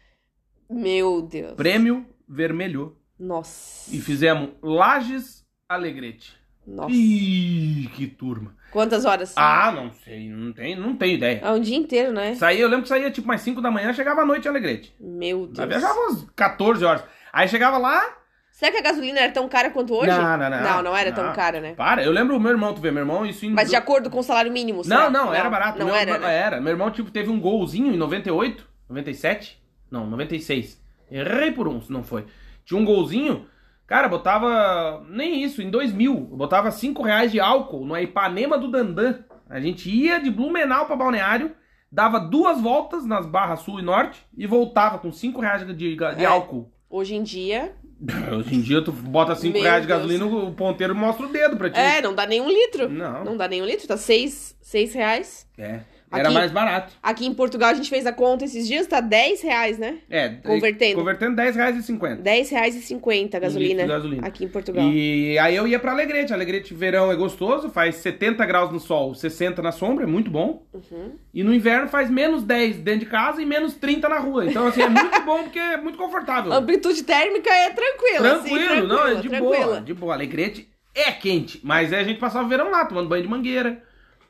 [0.68, 1.54] Meu Deus.
[1.54, 2.96] Prêmio vermelho.
[3.18, 3.94] Nossa.
[3.94, 6.36] E fizemos Lages Alegrete.
[6.66, 6.90] Nossa.
[6.92, 8.55] Ih, que turma.
[8.70, 9.32] Quantas horas?
[9.36, 11.40] Ah, não sei, não tenho, não tenho ideia.
[11.42, 12.34] É um dia inteiro, né?
[12.34, 14.94] Saía, eu lembro que saía tipo mais 5 da manhã, chegava à noite em Alegrete.
[15.00, 15.58] Meu Deus.
[15.58, 17.04] Nós viajava umas 14 horas.
[17.32, 18.02] Aí chegava lá.
[18.50, 20.08] Será que a gasolina era tão cara quanto hoje?
[20.10, 20.62] Não, não, não.
[20.62, 21.16] Não, não era Não.
[21.16, 21.74] tão cara, né?
[21.74, 23.50] Para, eu lembro o meu irmão, tu vê, meu irmão, isso em.
[23.50, 25.10] Mas de acordo com o salário mínimo, Não, será?
[25.10, 25.78] não, era barato.
[25.78, 26.34] Não meu, era, né?
[26.34, 26.60] era.
[26.60, 29.62] Meu irmão, tipo, teve um golzinho em 98, 97?
[29.90, 30.80] Não, 96.
[31.10, 32.24] Errei por um, se não foi.
[32.64, 33.46] Tinha um golzinho,
[33.86, 35.04] cara, botava.
[35.08, 36.28] Nem isso, em 2000.
[36.30, 39.20] Eu botava 5 reais de álcool no Ipanema do Dandan.
[39.48, 41.52] A gente ia de Blumenau pra Balneário,
[41.90, 45.96] dava duas voltas nas barras sul e norte e voltava com 5 reais de, de,
[45.96, 46.24] de É.
[46.24, 46.70] álcool.
[46.90, 47.74] Hoje em dia.
[48.36, 49.98] Hoje em dia tu bota 5 Meu reais de Deus.
[50.00, 51.78] gasolina, o ponteiro mostra o dedo pra ti.
[51.78, 52.88] É, não dá nem um litro.
[52.88, 53.24] Não.
[53.24, 55.48] Não dá nem um litro, tá seis, seis reais.
[55.56, 55.80] É.
[56.12, 56.92] Era Aqui- mais barato.
[57.02, 59.98] Aqui em Portugal a gente fez a conta esses dias, tá 10 reais, né?
[60.08, 60.96] É, Convertendo.
[60.98, 62.22] Convertendo 10 reais e 50.
[62.22, 64.26] 10 reais e 50 a gasolina, gasolina.
[64.26, 64.84] aqui em Portugal.
[64.88, 66.32] E aí eu ia pra Alegrete.
[66.32, 70.64] Alegrete, verão é gostoso, faz 70 graus no sol, 60 na sombra, é muito bom.
[70.72, 71.12] Uhum.
[71.34, 74.46] E no inverno faz menos 10 dentro de casa e menos 30 na rua.
[74.46, 76.52] Então, assim, é muito bom porque é muito confortável.
[76.52, 79.56] A amplitude térmica é tranquila, assim, Tranquilo, não, é de tranquila.
[79.66, 80.14] boa, de boa.
[80.14, 83.82] Alegrete é quente, mas aí a gente passava o verão lá, tomando banho de mangueira,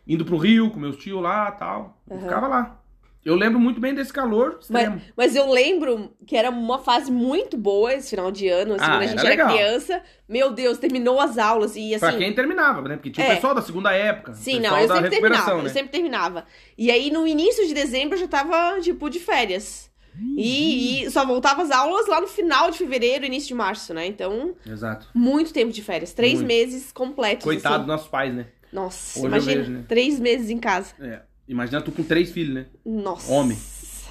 [0.07, 2.00] indo pro rio com meus tios lá e tal.
[2.11, 2.20] Aham.
[2.20, 2.80] ficava lá.
[3.24, 4.61] Eu lembro muito bem desse calor.
[4.70, 8.84] Mas, mas eu lembro que era uma fase muito boa esse final de ano, assim,
[8.84, 9.48] Ah, quando a era gente era, legal.
[9.48, 10.02] criança.
[10.28, 12.07] Meu Deus, terminou as aulas e assim.
[12.07, 12.94] Pra quem terminava, né?
[12.94, 13.34] Porque tinha o É.
[13.34, 14.32] pessoal da segunda época.
[14.34, 15.64] Sim, o não, eu sempre terminava, né?
[15.64, 16.44] eu sempre terminava.
[16.78, 19.90] E aí, no início de dezembro, eu já tava, tipo, de férias.
[20.36, 24.07] E, e só voltava as aulas lá no final de fevereiro, início de março, né?
[24.07, 25.09] Então, Exato.
[25.14, 26.12] muito tempo de férias.
[26.14, 26.46] Três Muito.
[26.46, 27.44] meses completos.
[27.44, 27.78] Coitado assim.
[27.84, 28.46] dos nossos pais, né?
[28.76, 29.56] Nossa, Hoje imagina.
[29.56, 29.84] vejo, né?
[29.88, 30.92] Três meses em casa.
[31.00, 31.20] É.
[31.48, 32.66] Imagina tu com três filhos, né?
[32.84, 33.32] Nossa.
[33.32, 33.56] Homem.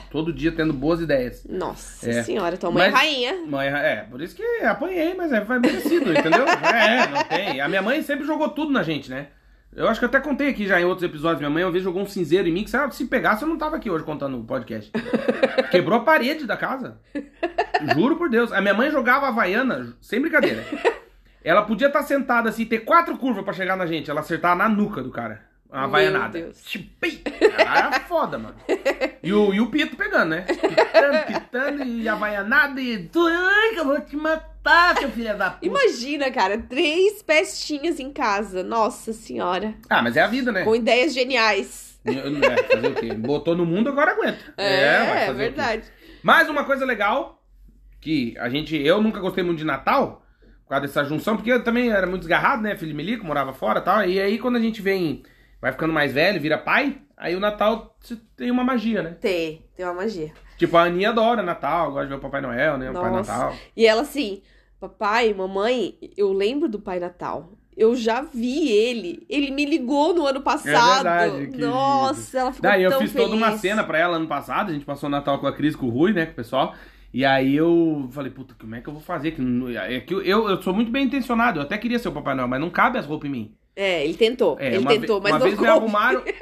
[0.09, 1.45] Todo dia tendo boas ideias.
[1.47, 2.23] Nossa É.
[2.23, 3.45] senhora, tua mãe é Mas- rainha.
[3.45, 6.45] Mãe, é, por isso que apanhei, mas é foi merecido, entendeu?
[6.73, 7.61] É, não tem.
[7.61, 9.27] A minha mãe sempre jogou tudo na gente, né?
[9.75, 11.39] Eu acho que eu até contei aqui já em outros episódios.
[11.39, 13.49] Minha mãe uma vez jogou um cinzeiro em mim que se, ela- se pegasse eu
[13.49, 14.89] não tava aqui hoje contando o podcast.
[15.69, 16.97] Quebrou a parede da casa.
[17.93, 18.51] Juro por Deus.
[18.53, 20.63] A minha mãe jogava Havaiana, sem brincadeira.
[21.45, 24.09] Ela podia estar sentada assim, ter quatro curvas pra chegar na gente.
[24.09, 25.45] Ela acertava na nuca do cara.
[25.69, 26.31] Uma.
[26.63, 27.21] Chipei.
[27.39, 28.55] Ela era foda, mano.
[29.21, 30.41] E o, e o Pito pegando, né?
[30.41, 33.07] Pitando, pitando e havaianada e.
[33.09, 35.65] Tu, ai, que eu vou te matar, seu filho da puta.
[35.67, 38.63] Imagina, cara, três pestinhas em casa.
[38.63, 39.75] Nossa senhora.
[39.87, 40.63] Ah, mas é a vida, né?
[40.63, 41.99] Com ideias geniais.
[42.05, 43.13] É, fazer o quê?
[43.13, 44.53] Botou no mundo, agora aguenta.
[44.57, 45.83] É, é, verdade.
[46.23, 47.43] Mais uma coisa legal,
[48.01, 50.24] que a gente, eu nunca gostei muito de Natal,
[50.65, 53.53] por causa dessa junção, porque eu também era muito desgarrado, né, filho de Milico, morava
[53.53, 55.23] fora e tal, e aí quando a gente vem,
[55.61, 57.95] vai ficando mais velho, vira pai, aí o Natal
[58.35, 59.11] tem uma magia, né?
[59.21, 60.33] Tem, tem uma magia.
[60.57, 63.31] Tipo, a Aninha adora Natal, gosta de ver o Papai Noel, né, o Pai Nossa.
[63.31, 63.55] Natal.
[63.77, 64.41] E ela assim,
[64.79, 67.53] papai, mamãe, eu lembro do Pai Natal.
[67.77, 69.25] Eu já vi ele.
[69.29, 71.05] Ele me ligou no ano passado.
[71.05, 71.57] É verdade.
[71.57, 73.27] Nossa, ela ficou Daí eu fiz feliz.
[73.27, 75.75] toda uma cena pra ela ano passado, a gente passou o Natal com a Cris,
[75.75, 76.73] com o Rui, né, com o pessoal.
[77.15, 79.31] E aí eu falei, puta, como é que eu vou fazer?
[79.31, 79.41] Que
[79.77, 82.49] É que eu, eu, sou muito bem intencionado, eu até queria ser o Papai Noel,
[82.49, 83.55] mas não cabe as roupas em mim.
[83.73, 84.57] É, ele tentou.
[84.59, 85.79] É, ele tentou, mas uma não vez me coube.
[85.79, 86.23] arrumaram.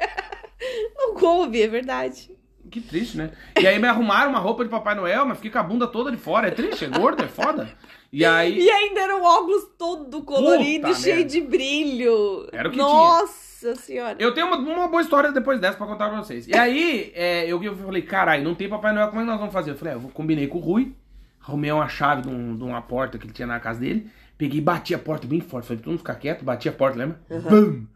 [0.96, 2.30] Não coube, é verdade.
[2.70, 3.32] Que triste, né?
[3.60, 6.10] E aí me arrumaram uma roupa de Papai Noel, mas fiquei com a bunda toda
[6.10, 6.48] de fora.
[6.48, 7.70] É triste, é gordo, é foda.
[8.10, 8.58] E aí.
[8.58, 11.30] E ainda era um óculos todo colorido, Puta cheio merda.
[11.30, 12.48] de brilho.
[12.50, 14.16] Era o que Nossa senhora.
[14.18, 16.46] Eu tenho uma, uma boa história depois dessa pra contar pra vocês.
[16.48, 19.38] E aí, é, eu, eu falei, caralho, não tem Papai Noel, como é que nós
[19.38, 19.70] vamos fazer?
[19.70, 20.94] Eu falei, ah, eu combinei com o Rui,
[21.40, 24.58] arrumei uma chave de, um- de uma porta que ele tinha na casa dele, peguei
[24.58, 25.66] e bati a porta bem forte.
[25.68, 27.20] Falei, todo mundo ficar quieto, bati a porta, lembra?
[27.50, 27.86] Bum!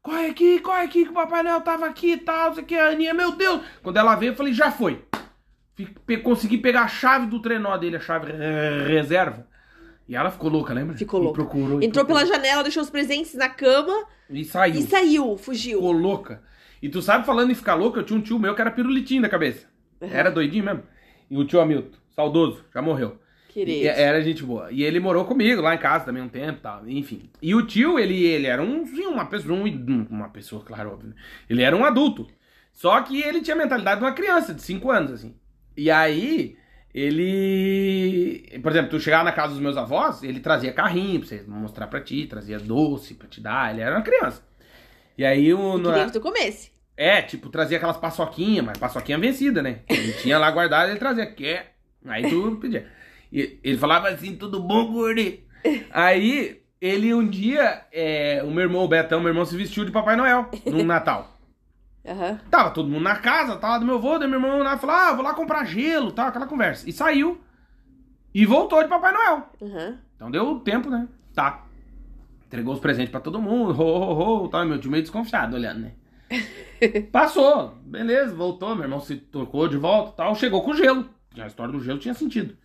[0.00, 2.88] Corre aqui, corre aqui, que o Papai Noel tava aqui e tal, isso aqui, a
[2.88, 3.60] Aninha, meu Deus!
[3.82, 5.04] Quando ela veio, eu falei, já foi.
[5.74, 8.32] Fi- pe- Consegui pegar a chave do trenó dele, a chave
[8.86, 9.46] reserva.
[10.08, 10.96] E ela ficou louca, lembra?
[10.96, 11.42] Ficou E louca.
[11.42, 11.82] procurou.
[11.82, 12.26] e Entrou procurou.
[12.28, 14.74] pela janela, deixou os presentes na cama E saiu.
[14.76, 15.78] e saiu, fugiu.
[15.78, 16.42] Ficou louca.
[16.82, 19.22] E tu sabe, falando em ficar louca, eu tinha um tio meu que era pirulitinho
[19.22, 19.66] da cabeça.
[20.00, 20.82] Era doidinho mesmo.
[21.30, 23.18] E o tio Hamilton, saudoso, já morreu.
[23.48, 23.78] Querido.
[23.84, 24.70] E era gente boa.
[24.70, 26.88] E ele morou comigo lá em casa também um tempo e tal.
[26.88, 27.28] Enfim.
[27.42, 31.08] E o tio, ele, ele era um, sim, uma pessoa, um- uma pessoa, claro, óbvio.
[31.10, 31.14] né?
[31.50, 32.26] Ele era um adulto.
[32.72, 35.34] Só que ele tinha a mentalidade de uma criança, de 5 anos, assim.
[35.76, 36.56] E aí,
[36.98, 38.58] ele.
[38.62, 41.86] Por exemplo, tu chegar na casa dos meus avós, ele trazia carrinho pra você mostrar
[41.86, 43.72] pra ti, trazia doce pra te dar.
[43.72, 44.42] Ele era uma criança.
[45.16, 45.78] E aí o.
[45.78, 46.70] no- Queria que tu comesse.
[46.96, 49.80] é, tipo, trazia aquelas paçoquinhas, mas paçoquinha vencida, né?
[49.88, 51.74] Ele tinha lá guardado, ele trazia, quer?
[52.06, 52.86] Aí tu pedia.
[53.32, 55.38] E ele falava assim, tudo bom, gordinho?
[55.90, 59.90] Aí, ele um dia, é, o meu irmão, o Betão, meu irmão, se vestiu de
[59.90, 61.37] Papai Noel, no Natal.
[62.08, 62.40] Aham.
[62.50, 65.12] Tava todo mundo na casa, tava do meu avô, daí meu irmão lá falou, ah,
[65.12, 66.88] vou lá comprar gelo, tal, aquela conversa.
[66.88, 67.40] E saiu,
[68.34, 69.48] e voltou de Papai Noel.
[69.60, 69.98] Aham.
[70.16, 71.06] Então deu tempo, né?
[71.34, 71.64] Tá.
[72.46, 75.80] Entregou os presentes pra todo mundo, ho, ho, ho, tal, meu tio meio desconfiado olhando,
[75.80, 75.92] né?
[77.12, 81.08] Passou, beleza, voltou, meu irmão se tocou de volta tal, chegou com gelo.
[81.36, 82.56] A história do gelo tinha sentido.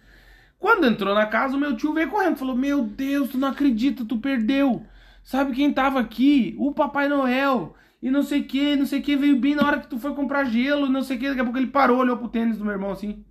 [0.64, 4.06] Quando entrou na casa, o meu tio veio correndo, falou: Meu Deus, tu não acredita,
[4.06, 4.86] tu perdeu.
[5.22, 6.56] Sabe quem tava aqui?
[6.58, 7.76] O Papai Noel.
[8.04, 9.98] E não sei o que, não sei o que, veio bem na hora que tu
[9.98, 11.30] foi comprar gelo, não sei o que.
[11.30, 13.24] Daqui a pouco ele parou, olhou pro tênis do meu irmão assim.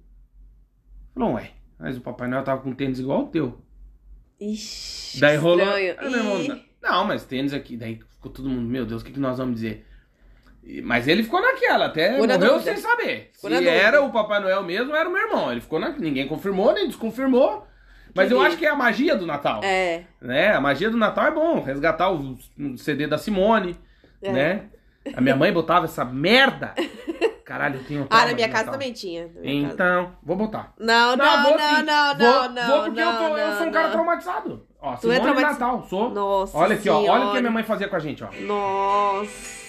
[1.12, 3.61] Falou: Ué, mas o Papai Noel tava com um tênis igual ao teu.
[4.41, 5.61] Ixi, Daí rolou.
[5.61, 5.95] estranho.
[5.99, 7.77] Ah, meu irmão, não, mas tênis aqui.
[7.77, 9.87] Daí ficou todo mundo, meu Deus, o que, que nós vamos dizer?
[10.83, 13.31] Mas ele ficou naquela, até Ficou morreu sem saber.
[13.35, 15.53] Ficou Se era o Papai Noel mesmo, era o meu irmão.
[15.53, 15.91] Ele ficou na.
[15.91, 17.66] Ninguém confirmou, nem desconfirmou.
[18.14, 18.47] Mas eu Querido.
[18.47, 19.61] acho que é a magia do Natal.
[19.62, 20.05] É.
[20.20, 20.55] Né?
[20.55, 21.61] A magia do Natal é bom.
[21.61, 23.77] Resgatar o o CD da Simone,
[24.23, 24.33] É.
[24.33, 24.62] né?
[25.16, 26.75] A minha mãe botava essa merda.
[27.45, 29.29] Caralho, eu tenho um Ah, na minha casa também tinha.
[29.41, 29.75] minha casa.
[29.75, 30.73] Então, vou botar.
[30.79, 33.66] Não, não, vou não, não, Vou- não, não, Vou porque eu, tô- não, eu sou
[33.66, 33.93] um cara não.
[33.93, 34.66] traumatizado.
[34.81, 36.11] Ó, Tu é traumatiz- Natal, sou.
[36.11, 36.95] Nossa Olha aqui, ó.
[36.99, 37.41] Olha o que a Senhora.
[37.41, 38.29] minha mãe fazia com a gente, ó.
[38.43, 39.62] Nossa.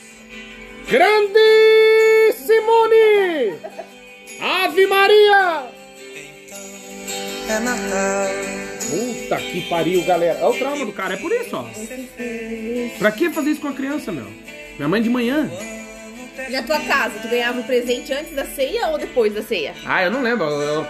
[0.87, 3.59] Grande Simone!
[4.65, 5.63] Ave Maria!
[7.49, 8.72] É Natal.
[8.93, 10.39] Puta que pariu, galera.
[10.41, 11.65] Olha o trauma do cara, é por isso, ó.
[12.99, 14.25] Pra que fazer isso com a criança, meu?
[14.77, 15.49] Minha mãe de manhã.
[16.49, 19.73] Na tua casa, tu ganhava o presente antes da ceia ou depois da ceia?
[19.85, 20.45] Ah, eu não lembro.
[20.45, 20.85] Eu,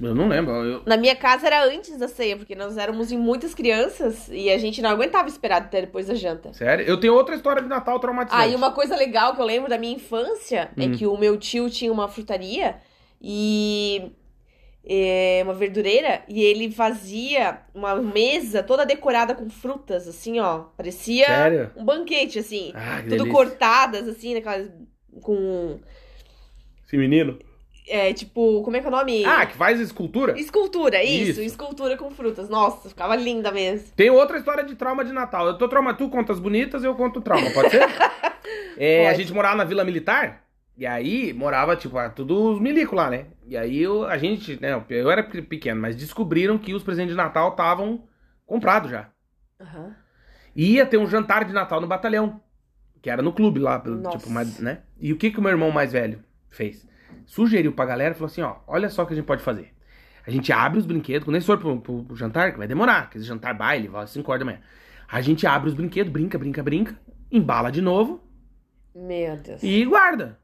[0.00, 0.52] eu não lembro.
[0.52, 0.82] Eu...
[0.86, 4.56] Na minha casa era antes da ceia, porque nós éramos em muitas crianças e a
[4.58, 6.52] gente não aguentava esperar até depois da janta.
[6.54, 6.84] Sério?
[6.86, 8.42] Eu tenho outra história de Natal traumatizante.
[8.42, 10.82] Ah, e uma coisa legal que eu lembro da minha infância Hum.
[10.94, 12.76] é que o meu tio tinha uma frutaria
[13.20, 14.12] e
[14.84, 20.64] é, uma verdureira e ele fazia uma mesa toda decorada com frutas, assim, ó.
[20.76, 21.70] Parecia Sério?
[21.76, 22.72] um banquete, assim.
[22.74, 23.32] Ah, tudo delícia.
[23.32, 24.70] cortadas, assim, naquelas.
[25.22, 25.78] Com.
[26.86, 27.38] Esse menino.
[27.90, 29.24] É, tipo, como é que é o nome?
[29.24, 30.38] Ah, que faz escultura?
[30.38, 31.42] Escultura, isso, Isso.
[31.42, 32.46] escultura com frutas.
[32.48, 33.88] Nossa, ficava linda mesmo.
[33.96, 35.46] Tem outra história de trauma de Natal.
[35.46, 37.80] Eu tô trauma, tu conta as bonitas, eu conto o trauma, pode ser?
[38.80, 39.22] É, a Pode.
[39.22, 40.44] gente morava na Vila Militar,
[40.78, 43.26] e aí morava, tipo, ah, tudo os milicos lá, né?
[43.46, 47.10] E aí eu, a gente, né, eu era pe- pequeno, mas descobriram que os presentes
[47.10, 48.04] de Natal estavam
[48.46, 49.10] comprados já.
[49.60, 49.94] Aham.
[50.54, 52.40] E ia ter um jantar de Natal no batalhão,
[53.02, 54.18] que era no clube lá, pelo- Nossa.
[54.18, 54.82] tipo, mas, né?
[55.00, 56.86] E o que que o meu irmão mais velho fez?
[57.26, 59.74] Sugeriu pra galera, falou assim, ó, olha só o que a gente pode fazer.
[60.26, 63.00] A gente abre os brinquedos, quando eles for pro, pro- pro jantar, que vai demorar,
[63.04, 64.60] aquele jantar baile, vai às 5 horas da manhã.
[65.08, 67.00] A gente abre os brinquedos, brinca, brinca, brinca,
[67.32, 68.20] embala de novo
[68.94, 69.62] Meu Deus.
[69.62, 70.38] e guarda.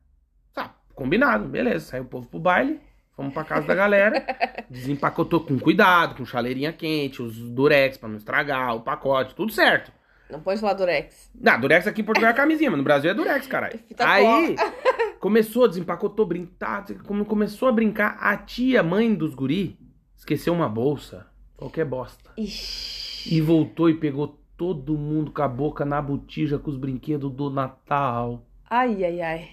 [0.95, 1.87] Combinado, beleza.
[1.87, 2.81] Saiu o povo pro baile,
[3.17, 4.25] fomos pra casa da galera,
[4.71, 9.93] desempacotou com cuidado, com chaleirinha quente, os durex pra não estragar, o pacote, tudo certo.
[10.31, 11.31] Não pode falar Durex.
[11.39, 13.79] Não, Durex aqui em Portugal é camisinha, mas no Brasil é Durex, caralho.
[13.87, 14.57] Fita Aí,
[15.21, 19.79] começou, desempacotou, brincar, como começou a brincar, a tia, mãe dos guri,
[20.17, 21.27] esqueceu uma bolsa,
[21.57, 22.31] qualquer bosta.
[22.37, 23.37] Ixi.
[23.37, 27.51] E voltou e pegou todo mundo com a boca na botija com os brinquedos do
[27.51, 28.45] Natal.
[28.69, 29.49] Ai, ai, ai.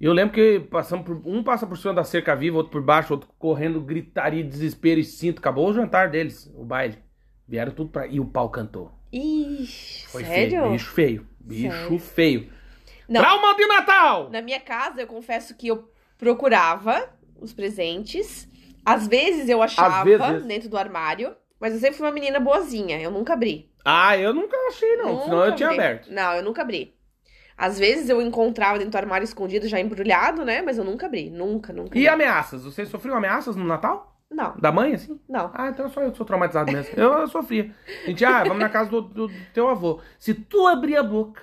[0.00, 3.14] Eu lembro que passamos por, um passa por cima da cerca viva, outro por baixo,
[3.14, 5.38] outro correndo, gritaria, desespero e cinto.
[5.38, 6.98] Acabou o jantar deles, o baile.
[7.46, 8.06] Vieram tudo pra...
[8.06, 8.90] E o pau cantou.
[9.12, 10.60] Ixi, Foi sério?
[10.60, 11.28] feio, bicho feio.
[11.40, 11.98] Bicho Sério?
[11.98, 12.52] feio.
[13.08, 13.20] Não.
[13.20, 14.30] Trauma de Natal!
[14.30, 15.88] Na minha casa, eu confesso que eu
[16.18, 17.08] procurava
[17.40, 18.48] os presentes.
[18.84, 20.44] Às vezes eu achava vezes.
[20.46, 21.34] dentro do armário.
[21.60, 23.00] Mas eu sempre fui uma menina boazinha.
[23.00, 23.70] Eu nunca abri.
[23.84, 25.12] Ah, eu nunca achei, não.
[25.12, 25.80] Nunca Senão eu tinha abri.
[25.80, 26.10] aberto.
[26.12, 26.93] Não, eu nunca abri.
[27.56, 30.60] Às vezes eu encontrava dentro do armário escondido, já embrulhado, né?
[30.62, 31.30] Mas eu nunca abri.
[31.30, 31.96] Nunca, nunca.
[31.98, 32.24] E abri.
[32.24, 32.64] ameaças?
[32.64, 34.12] Você sofreu ameaças no Natal?
[34.30, 35.20] Não, Da mãe, assim?
[35.28, 35.50] não.
[35.54, 36.92] Ah, então só eu que sou traumatizado mesmo.
[36.96, 37.70] Eu, eu sofria.
[38.02, 40.00] A gente, ah, vamos na casa do, do- do teu avô.
[40.18, 41.40] Se tu abrir a boca,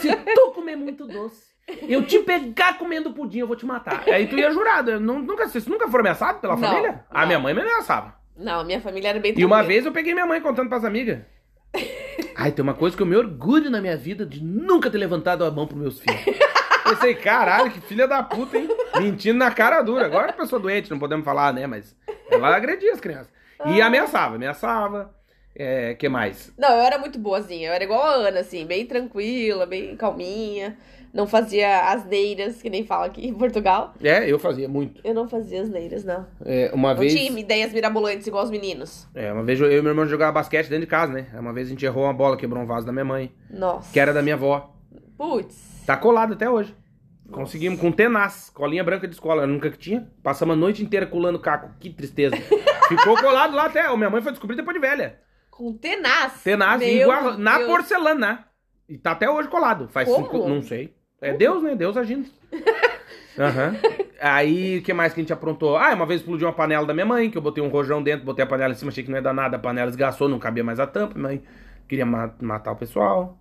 [0.00, 1.52] se tu comer muito doce,
[1.82, 4.02] eu te pegar comendo pudim, eu vou te matar.
[4.08, 4.90] Aí tu ia jurado.
[4.90, 7.04] Eu nu- nunca, vocês nunca foram ameaçados pela Não, família?
[7.10, 7.26] A não.
[7.28, 8.16] minha mãe me ameaçava.
[8.36, 9.62] Não, a minha família era bem E uma tranquila.
[9.68, 11.20] vez eu peguei minha mãe contando pras amigas.
[12.36, 15.44] Ai, tem uma coisa que eu me orgulho na minha vida de nunca ter levantado
[15.44, 16.20] a mão pros meus filhos.
[16.84, 18.68] Pensei, caralho, que filha da puta, hein?
[18.98, 20.04] Mentindo na cara dura.
[20.06, 21.66] Agora é pessoa doente, não podemos falar, né?
[21.66, 21.94] Mas
[22.30, 23.32] ela agredia as crianças.
[23.66, 23.86] E Ah.
[23.86, 25.14] ameaçava, ameaçava.
[25.54, 26.52] É, que mais?
[26.58, 27.68] Não, eu era muito boazinha.
[27.68, 30.76] Eu era igual a Ana, assim, bem tranquila, bem calminha.
[31.12, 33.92] Não fazia asneiras, que nem fala aqui em Portugal.
[34.02, 35.00] É, eu fazia muito.
[35.04, 36.26] Eu não fazia asneiras, não.
[36.44, 37.12] É, uma Não vez.
[37.12, 39.06] tinha ideias mirabolantes igual os meninos.
[39.14, 41.26] É, uma vez eu e meu irmão jogava basquete dentro de casa, né?
[41.38, 43.92] Uma vez a gente errou uma bola, quebrou um vaso da minha mãe, Nossa.
[43.92, 44.74] que era da minha avó.
[45.18, 45.82] Putz.
[45.86, 46.74] Tá colado até hoje.
[47.30, 50.10] Conseguimos com tenaz, colinha branca de escola, nunca que tinha.
[50.22, 52.36] Passamos a noite inteira colando caco, que tristeza.
[52.88, 53.82] Ficou colado lá até.
[53.96, 55.18] Minha mãe foi descobrir depois de velha.
[55.50, 56.42] Com tenaz.
[56.42, 57.70] Tenaz, igual, na Deus.
[57.70, 58.46] porcelana.
[58.88, 59.88] E tá até hoje colado.
[59.88, 60.24] Faz Como?
[60.26, 60.48] cinco.
[60.48, 60.94] Não sei.
[61.22, 61.74] É Deus, né?
[61.74, 62.28] Deus agindo.
[63.38, 63.74] Aham.
[64.20, 65.76] Aí, o que mais que a gente aprontou?
[65.76, 68.24] Ah, uma vez explodiu uma panela da minha mãe, que eu botei um rojão dentro,
[68.26, 70.38] botei a panela em cima, achei que não ia dar nada, a panela esgaçou, não
[70.38, 71.42] cabia mais a tampa, minha mãe
[71.88, 73.38] queria ma- matar o pessoal.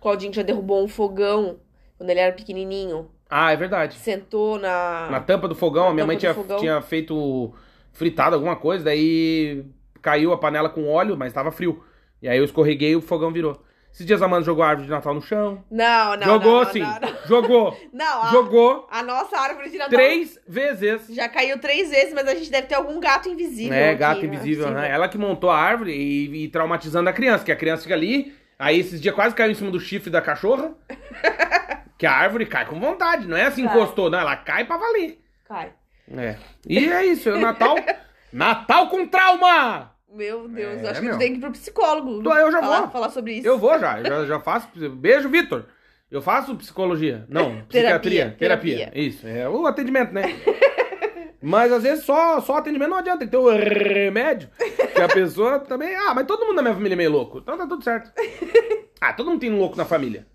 [0.00, 1.58] Claudinho já derrubou um fogão
[1.96, 3.08] quando ele era pequenininho.
[3.28, 3.94] Ah, é verdade.
[3.96, 5.08] Sentou na.
[5.10, 6.58] Na tampa do fogão, Na a minha mãe tinha, fogão.
[6.58, 7.54] tinha feito
[7.92, 9.64] fritado alguma coisa, daí
[10.02, 11.84] caiu a panela com óleo, mas tava frio.
[12.20, 13.62] E aí eu escorreguei e o fogão virou.
[13.92, 15.64] Esses dias a Amanda jogou a árvore de Natal no chão.
[15.70, 16.26] Não, não.
[16.26, 16.80] jogou não, sim.
[16.80, 17.26] Não, não.
[17.26, 17.80] Jogou.
[17.92, 21.06] Não, a, Jogou a nossa árvore de Natal três vezes.
[21.08, 23.74] já caiu três vezes, mas a gente deve ter algum gato invisível.
[23.74, 24.90] É, aqui, gato não invisível, né?
[24.90, 28.34] Ela que montou a árvore e, e traumatizando a criança, que a criança fica ali,
[28.58, 30.72] aí esses dias quase caiu em cima do chifre da cachorra.
[31.98, 33.76] que a árvore cai com vontade, não é assim Cai.
[33.76, 35.20] encostou, não, ela cai pra valer.
[35.46, 35.72] Cai.
[36.16, 36.36] É.
[36.66, 37.76] E é isso, é o Natal.
[38.32, 39.92] Natal com trauma!
[40.12, 41.14] Meu Deus, É, acho que meu.
[41.16, 42.22] tu tem que ir pro psicólogo.
[42.22, 42.90] Tô, eu já falar, vou.
[42.90, 43.46] falar sobre isso.
[43.46, 44.68] Eu vou já, já, já faço.
[44.90, 45.66] Beijo, Vitor.
[46.10, 47.24] Eu faço psicologia.
[47.28, 48.34] Não, psiquiatria.
[48.38, 48.88] Terapia.
[48.88, 48.92] terapia.
[48.94, 50.22] Isso, é o atendimento, né?
[51.42, 54.50] Mas às vezes só, só atendimento não adianta, tem que ter o remédio.
[54.94, 55.94] Que a pessoa também.
[55.96, 57.38] Ah, mas todo mundo na minha família é meio louco.
[57.38, 58.10] Então tá tudo certo.
[59.02, 60.26] Ah, todo mundo tem um louco na família.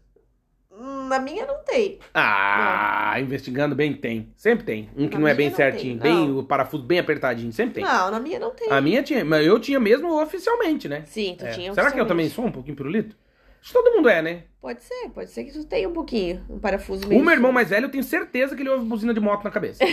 [1.07, 1.99] Na minha não tem.
[2.13, 4.29] Ah, investigando bem tem.
[4.35, 4.89] Sempre tem.
[4.97, 6.39] Um que Na não é bem não certinho, tem, bem não.
[6.39, 7.83] o parafuso bem apertadinho, sempre tem.
[7.83, 8.69] Não, na minha não tem.
[8.71, 11.03] A minha tinha, mas eu tinha mesmo oficialmente, né?
[11.05, 11.51] Sim, tu É.
[11.51, 13.15] tinha Será que eu também sou um pouquinho pirulito?
[13.61, 14.43] Acho que todo mundo é, né?
[14.61, 16.43] Pode ser, pode ser que tu tenha um pouquinho.
[16.49, 17.19] Um parafuso meio.
[17.19, 19.49] O meu irmão mais velho, eu tenho certeza que ele ouve buzina de moto na
[19.51, 19.83] cabeça.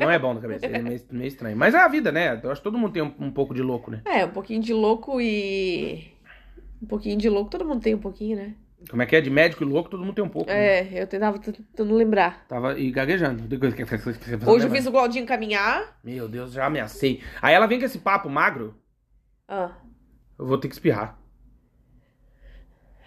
[0.00, 1.56] não é bom na cabeça, ele é meio, meio estranho.
[1.56, 2.40] Mas é a vida, né?
[2.42, 4.00] Eu acho que todo mundo tem um, um pouco de louco, né?
[4.04, 6.12] É, um pouquinho de louco e.
[6.82, 8.54] Um pouquinho de louco, todo mundo tem um pouquinho, né?
[8.88, 9.20] Como é que é?
[9.20, 10.48] De médico e louco, todo mundo tem um pouco.
[10.50, 10.78] né?
[10.96, 12.46] É, eu tentava tentando lembrar.
[12.48, 13.42] Tava e gaguejando.
[14.46, 15.98] Hoje eu fiz o Claudinho caminhar.
[16.02, 17.22] Meu Deus, já ameacei.
[17.42, 18.74] Aí ela vem com esse papo magro,
[19.46, 19.72] Ah,
[20.38, 21.18] eu vou ter que espirrar.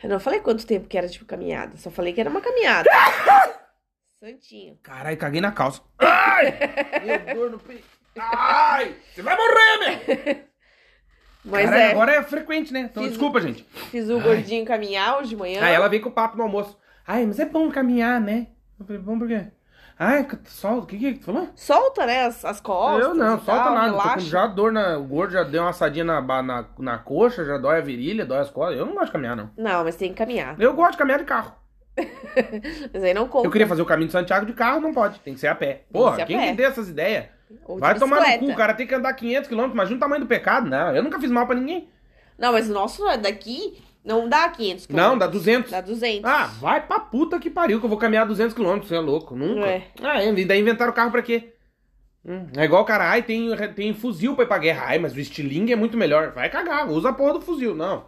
[0.03, 2.89] eu não falei quanto tempo que era tipo caminhada, só falei que era uma caminhada.
[4.19, 4.78] Santinho.
[4.84, 5.82] Caralho, caguei na calça.
[5.97, 6.53] Ai!
[7.03, 7.88] Meu dor no peito.
[8.17, 8.95] Ai!
[9.13, 9.80] Você vai morrer,
[10.36, 10.53] meu!
[11.45, 12.81] Mas é, agora é frequente, né?
[12.81, 13.63] Então, Fiz- desculpa, gente.
[13.91, 15.61] fiz o gordinho caminhar hoje de manhã.
[15.63, 16.77] Aí ela vem com o papo no almoço.
[17.05, 18.47] Ai, mas é bom caminhar, né?
[18.79, 19.47] Eu falei, bom por quê?
[19.99, 21.49] Ai, só, o que que tu falou?
[21.55, 23.05] Solta, né, as, as costas.
[23.05, 23.91] eu não, solta tal, nada.
[23.91, 24.25] Tô com relaxa.
[24.25, 24.97] já dor na.
[24.97, 28.39] O gordo já deu uma assadinha na, na, na coxa, já dói a virilha, dói
[28.39, 28.79] as costas.
[28.79, 29.51] Eu não gosto de caminhar, não.
[29.55, 30.59] Não, mas tem que caminhar.
[30.59, 31.53] Eu gosto de caminhar de carro.
[32.93, 33.47] Mas aí não conta.
[33.47, 35.19] Eu queria fazer o caminho de Santiago de carro, não pode.
[35.19, 35.83] Tem que ser a pé.
[35.91, 36.47] Porra, ser a quem pé.
[36.47, 37.25] que dê essas ideias?
[37.65, 40.21] Ou Vai tomar no cu, o cara tem que andar 500 km, imagina o tamanho
[40.21, 40.69] do pecado.
[40.69, 41.87] Não, eu nunca fiz mal pra ninguém.
[42.37, 44.95] Não, mas o nosso é daqui não dá 500 km.
[44.95, 45.71] Não, dá 200.
[45.71, 46.29] Dá 200.
[46.29, 49.35] Ah, vai pra puta que pariu, que eu vou caminhar 200 km, você é louco,
[49.35, 49.67] nunca.
[49.67, 49.83] É.
[50.01, 51.53] Ah, e daí inventaram o carro pra quê?
[52.25, 54.85] Hum, é igual o cara, ai, tem, tem fuzil pra ir pra guerra.
[54.87, 56.31] Ai, mas o estilingue é muito melhor.
[56.31, 57.75] Vai cagar, usa a porra do fuzil.
[57.75, 58.05] Não.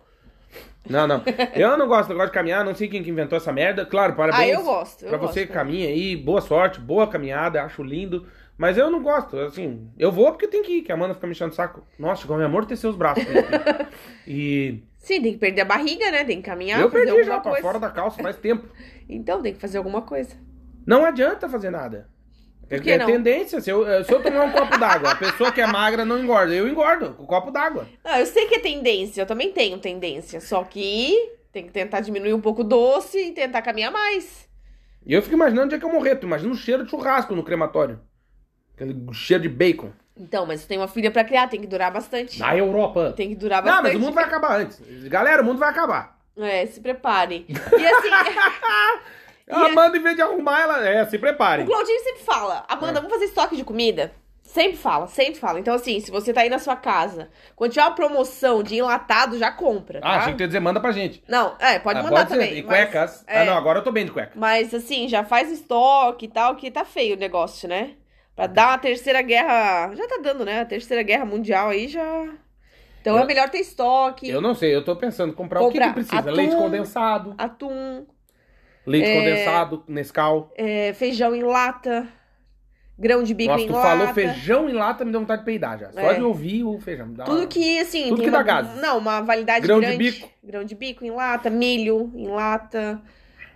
[0.89, 1.23] Não, não.
[1.53, 3.85] Eu não gosto, eu gosto de caminhar, não sei quem que inventou essa merda.
[3.85, 4.51] Claro, parabéns.
[4.55, 7.83] Ah, eu gosto, eu pra gosto, você que caminha aí, boa sorte, boa caminhada, acho
[7.83, 8.25] lindo.
[8.57, 11.27] Mas eu não gosto, assim, eu vou porque tem que ir, que a Amanda fica
[11.27, 11.85] me enchendo o saco.
[11.99, 13.25] Nossa, chegou a me amortecer os braços.
[14.27, 16.23] E Sim, tem que perder a barriga, né?
[16.23, 17.61] Tem que caminhar, eu perdi já pra coisa.
[17.61, 18.67] fora da calça faz tempo.
[19.07, 20.35] Então, tem que fazer alguma coisa.
[20.83, 22.09] Não adianta fazer nada.
[22.69, 23.05] É, que é não?
[23.05, 23.61] tendência.
[23.61, 26.53] Se eu, se eu tomar um copo d'água, a pessoa que é magra não engorda.
[26.53, 27.87] Eu engordo com o copo d'água.
[28.03, 30.39] Ah, eu sei que é tendência, eu também tenho tendência.
[30.41, 31.13] Só que
[31.51, 34.49] tem que tentar diminuir um pouco o doce e tentar caminhar mais.
[35.05, 36.15] E eu fico imaginando onde é que eu morrer.
[36.15, 37.99] Tu imagina um cheiro de churrasco no crematório.
[38.73, 39.91] Aquele cheiro de bacon.
[40.17, 42.39] Então, mas tem uma filha pra criar, tem que durar bastante.
[42.39, 43.13] Na Europa.
[43.15, 43.83] Tem que durar Não, bastante.
[43.93, 44.81] mas o mundo vai acabar antes.
[45.07, 46.17] Galera, o mundo vai acabar.
[46.37, 47.45] É, se prepare.
[47.49, 48.09] E assim,
[49.49, 50.87] A Amanda, em vez de arrumar, ela.
[50.87, 51.65] É, se o prepare.
[51.65, 52.73] Claudinho sempre fala, É.
[52.73, 54.11] Amanda, vamos fazer estoque de comida?
[54.41, 55.59] Sempre fala, sempre fala.
[55.59, 59.37] Então, assim, se você tá aí na sua casa, quando tiver uma promoção de enlatado,
[59.37, 59.99] já compra.
[59.99, 60.17] Ah, tá?
[60.17, 61.21] achei que tu ia dizer manda pra gente.
[61.27, 62.33] Não, é, pode Ah, mandar ser.
[62.35, 62.53] também.
[62.59, 63.23] E mas- cuecas.
[63.27, 63.41] é.
[63.41, 64.31] Ah, não, agora eu tô bem de cueca.
[64.35, 67.91] Mas assim, já faz estoque e tal, que tá feio o negócio, né?
[68.35, 69.93] Pra dar uma terceira guerra.
[69.95, 70.61] Já tá dando, né?
[70.61, 72.27] A terceira guerra mundial aí já.
[73.01, 75.67] Então Eu- é melhor ter estoque, Eu não sei, eu tô pensando em comprar o
[75.67, 76.19] que, Comprar que precisa.
[76.19, 76.31] atum.
[76.31, 77.35] Leite condensado.
[77.37, 78.05] atum,
[78.85, 79.15] Leite É.
[79.19, 80.51] condensado, Nescau.
[80.57, 82.07] é, feijão em lata,
[82.97, 83.87] grão de bico Nossa, em tu lata.
[83.89, 85.91] falou feijão em lata, me deu vontade de peidar já.
[85.91, 86.13] Só É.
[86.15, 87.11] de ouvir o feijão.
[87.13, 88.81] Dá Tudo que, assim, Tudo que dá uma, gases.
[88.81, 89.97] Não, uma validade Grão de grande.
[89.97, 90.29] bico.
[90.43, 93.01] Grão de bico em lata, milho em lata.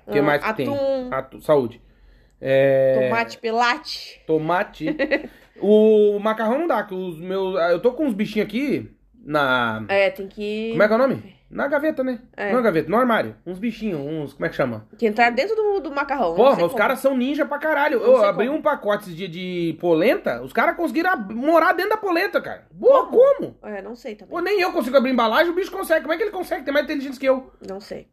[0.08, 1.10] O que ah, mais que atum, tem?
[1.14, 1.82] Atu- Saúde.
[2.42, 4.22] É, tomate pelate.
[4.26, 4.88] Tomate.
[5.62, 7.56] o macarrão não dá, que os meus.
[7.58, 8.90] ah, Eu tô com uns bichinhos aqui
[9.24, 9.84] na.
[9.90, 10.70] É, tem que.
[10.72, 11.36] Como é que é o nome?
[11.50, 12.20] Na gaveta, né?
[12.38, 12.54] É.
[12.54, 13.36] Não gaveta, no armário.
[13.44, 14.34] Uns bichinhos, uns.
[14.34, 14.88] Como é que chama?
[14.98, 16.36] Que entrar dentro do, do macarrão.
[16.36, 16.76] Porra, os como.
[16.76, 18.00] caras são ninja pra caralho.
[18.00, 18.60] Não Eu abri como.
[18.60, 22.68] um pacote dias de polenta, os caras conseguiram morar dentro da polenta, cara.
[22.72, 23.58] Boa, como?
[23.64, 24.32] É, não sei também.
[24.32, 26.02] Pô, nem eu consigo abrir embalagem, o bicho consegue.
[26.02, 26.64] Como é que ele consegue?
[26.64, 27.52] Tem mais inteligência que eu.
[27.68, 28.08] Não sei.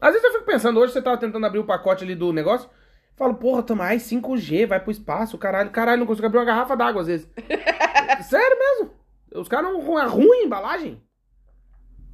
[0.00, 2.68] Às vezes eu fico pensando, hoje você tava tentando abrir o pacote ali do negócio,
[3.16, 6.76] falo, porra, toma aí 5G, vai pro espaço, caralho, caralho, não consigo abrir uma garrafa
[6.76, 7.28] d'água às vezes.
[8.28, 8.90] Sério mesmo?
[9.34, 11.02] Os caras não é ruim a embalagem?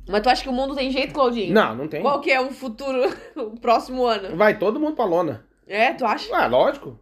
[0.08, 1.52] Mas tu acha que o mundo tem jeito, Claudinho?
[1.54, 2.02] Não, não tem.
[2.02, 3.02] Qual que é o futuro,
[3.36, 4.36] o próximo ano?
[4.36, 5.44] Vai todo mundo pra lona.
[5.66, 6.34] É, tu acha?
[6.36, 6.98] Ah, lógico.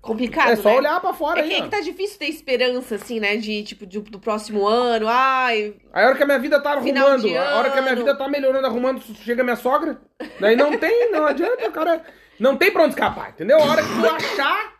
[0.00, 0.76] Complicado, é só né?
[0.76, 1.62] olhar pra fora É aí, que, é ó.
[1.64, 3.36] que tá difícil ter esperança, assim, né?
[3.36, 5.06] De, tipo, de- do próximo ano.
[5.08, 7.78] Ai, Aí a hora que a minha vida tá Final arrumando, de a hora que
[7.78, 8.02] a minha ano.
[8.02, 10.00] vida tá melhorando, arrumando, chega minha sogra.
[10.38, 12.02] Daí não tem, não adianta, o cara.
[12.38, 13.58] Não tem pra onde escapar, entendeu?
[13.58, 14.72] A hora que tu achar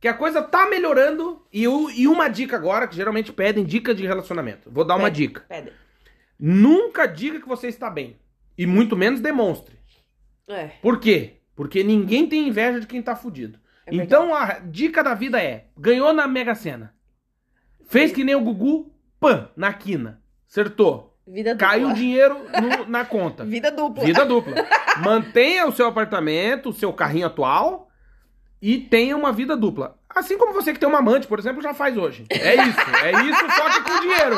[0.00, 1.44] que a coisa tá melhorando.
[1.52, 4.70] E, o- e uma dica agora, que geralmente pedem dica de relacionamento.
[4.70, 5.44] Vou dar uma dica.
[5.48, 5.74] pedra.
[6.44, 8.16] Nunca diga que você está bem.
[8.58, 9.78] E muito menos demonstre.
[10.48, 10.72] É.
[10.82, 11.34] Por quê?
[11.54, 13.60] Porque ninguém tem inveja de quem tá fudido.
[13.86, 16.92] É então a dica da vida é: ganhou na Mega Sena.
[17.86, 20.20] Fez que nem o Gugu, pã, na quina.
[20.50, 21.16] Acertou.
[21.24, 21.68] Vida dupla.
[21.68, 23.44] Caiu o dinheiro no- na conta.
[23.44, 24.04] Vida dupla.
[24.04, 24.54] Vida dupla.
[25.04, 27.88] Mantenha o seu apartamento, o seu carrinho atual
[28.60, 29.96] e tenha uma vida dupla.
[30.10, 32.24] Assim como você que tem uma amante, por exemplo, já faz hoje.
[32.28, 34.36] É isso, é isso, só que com dinheiro.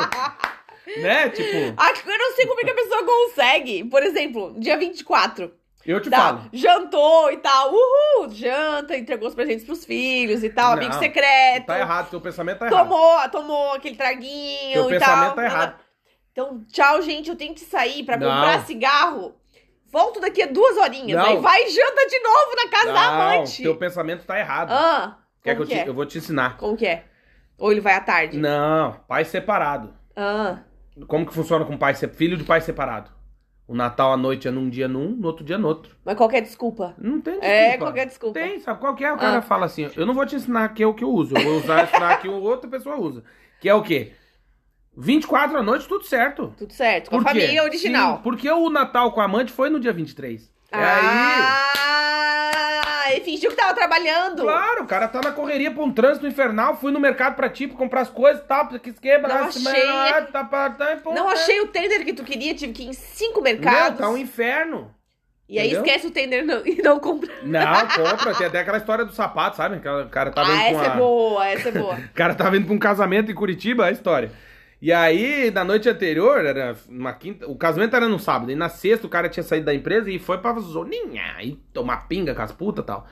[1.01, 1.29] Né?
[1.29, 3.83] Tipo, eu não sei como é que a pessoa consegue.
[3.85, 5.51] Por exemplo, dia 24.
[5.85, 6.49] eu te Tá, falo.
[6.53, 7.71] jantou e tal.
[7.73, 8.29] Uhul!
[8.29, 10.71] Janta, entregou os presentes pros filhos e tal.
[10.71, 11.65] Não, amigo secreto.
[11.67, 12.83] Tá errado, teu pensamento tá errado.
[12.89, 15.35] Tomou, tomou aquele traguinho Teu e pensamento tal.
[15.35, 15.75] tá errado.
[16.31, 17.29] Então, tchau, gente.
[17.29, 18.27] Eu tenho que sair pra Não.
[18.29, 19.35] comprar cigarro.
[19.91, 21.17] Volto daqui a duas horinhas.
[21.17, 21.25] Não.
[21.25, 23.63] Aí vai e janta de novo na casa da Não, amante.
[23.63, 24.71] teu pensamento tá errado.
[24.71, 25.87] Ah, Quer que que, eu, te, é?
[25.89, 26.57] eu vou te ensinar.
[26.57, 27.05] Como que é?
[27.57, 28.37] Ou ele vai à tarde?
[28.37, 29.93] Não, pai separado.
[30.15, 30.57] Ah,
[31.07, 33.11] Como que funciona com pai filho de pai separado?
[33.67, 35.95] O Natal à noite é num dia num, no outro dia no outro.
[36.05, 36.93] mas qual que é a desculpa?
[36.99, 37.47] Não tem desculpa.
[37.55, 38.39] É, qualquer desculpa.
[38.39, 39.11] Tem, sabe qual que é?
[39.11, 39.41] O cara Ah.
[39.41, 41.57] fala assim, eu não vou te ensinar que é o que eu uso, eu vou
[41.57, 43.23] usar ensinar que outra pessoa usa.
[43.59, 44.13] Que é o quê?
[44.95, 46.53] 24 à noite, tudo certo.
[46.57, 47.39] Tudo certo, com a Por quê?
[47.41, 48.17] família original.
[48.17, 50.49] Sim, porque o Natal com a amante foi no dia 23.
[50.71, 52.24] É aí...
[53.25, 54.43] Fingiu que tava trabalhando.
[54.43, 57.67] Claro, o cara tá na correria pra um trânsito infernal, fui no mercado pra ti,
[57.67, 59.61] pra comprar as coisas e tal, que esquema, Não achei.
[59.63, 61.31] semana, tá, tá, tá, Não tá.
[61.33, 63.99] achei o tender que tu queria, tive que ir em cinco Não, mercados.
[63.99, 64.93] tá um inferno.
[65.47, 65.85] E aí entendeu?
[65.85, 67.31] esquece o tender não- e não compra.
[67.43, 69.79] Não, compra, tem até aquela história do sapato, sabe?
[69.79, 71.95] Que o cara tava ah, indo essa é boa, essa é boa.
[72.11, 74.31] O cara tava indo pra um casamento em Curitiba, a história.
[74.85, 77.49] E aí, na noite anterior, era uma quinta.
[77.49, 78.51] O casamento era no sábado.
[78.51, 81.23] E na sexta o cara tinha saído da empresa e foi pra zoninha.
[81.41, 83.07] E tomar pinga com as putas e tal.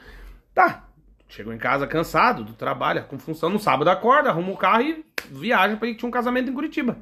[0.53, 0.84] Tá.
[1.28, 3.49] Chegou em casa cansado do trabalho, com função.
[3.49, 6.97] No sábado acorda, arruma o carro e viaja pra ir tinha um casamento em Curitiba.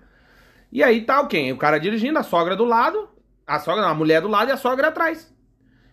[0.71, 1.51] E aí tá o quem?
[1.51, 3.09] O cara dirigindo, a sogra do lado,
[3.45, 5.35] a sogra, a mulher do lado e a sogra atrás.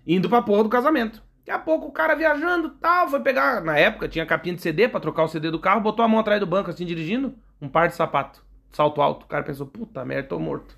[0.06, 1.20] Indo pra porra do casamento.
[1.38, 3.60] Daqui a pouco o cara viajando tal, foi pegar.
[3.60, 6.20] Na época tinha capinha de CD pra trocar o CD do carro, botou a mão
[6.20, 9.24] atrás do banco assim dirigindo, um par de sapato, salto alto.
[9.24, 10.76] O cara pensou, puta merda, tô morto.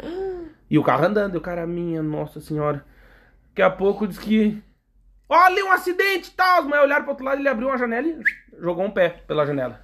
[0.70, 2.84] E o carro andando, e o cara, minha nossa senhora.
[3.48, 4.62] Daqui a pouco diz que.
[5.26, 6.60] Olha um acidente e tal.
[6.60, 8.20] Os mulheres olharam pro outro lado, ele abriu uma janela e
[8.60, 9.80] jogou um pé pela janela.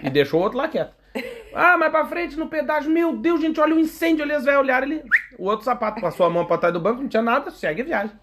[0.00, 0.94] E deixou o outro lá quieto.
[1.54, 4.60] Ah, mas pra frente no pedágio, meu Deus, gente, olha o incêndio ali, as velhas
[4.60, 5.02] olharam ele.
[5.38, 7.84] O outro sapato passou a mão pra trás do banco, não tinha nada, segue a
[7.84, 8.16] viagem.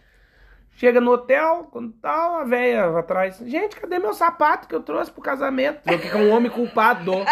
[0.78, 3.38] Chega no hotel, quando tal, a velha atrás.
[3.46, 5.82] Gente, cadê meu sapato que eu trouxe pro casamento?
[5.90, 7.12] Eu fica um homem culpado.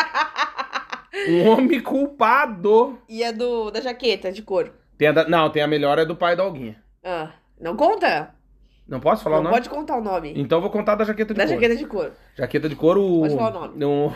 [1.30, 2.97] Um homem culpado.
[3.07, 4.74] E a do, da jaqueta de couro?
[4.97, 6.82] Tem a da- não, tem a melhor é do pai da Alguinha.
[7.03, 8.34] Ah, não conta?
[8.88, 9.55] Não posso falar não o nome?
[9.55, 10.34] pode contar o nome.
[10.36, 11.61] Então eu vou contar da jaqueta de da couro.
[11.61, 12.11] jaqueta de couro.
[12.36, 13.20] Jaqueta de couro.
[13.22, 13.86] Pode falar o nome.
[13.86, 14.11] Um,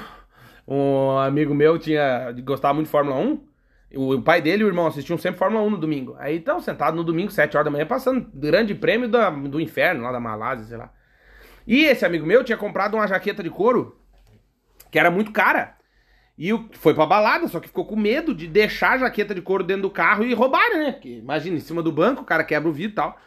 [0.68, 3.48] um amigo meu tinha gostava muito de Fórmula 1.
[3.96, 6.16] O, o pai dele e o irmão assistiam sempre Fórmula 1 no domingo.
[6.20, 10.04] Aí estão sentados no domingo, 7 horas da manhã, passando grande prêmio da- do inferno,
[10.04, 10.92] lá da Malásia, sei lá.
[11.66, 13.98] E esse amigo meu tinha comprado uma jaqueta de couro
[14.92, 15.77] que era muito cara.
[16.38, 19.42] E o- foi pra balada, só que ficou com medo de deixar a jaqueta de
[19.42, 20.92] couro dentro do carro e roubarem, né?
[20.92, 23.20] Porque, imagina, em cima do banco, o cara quebra o vidro e tal.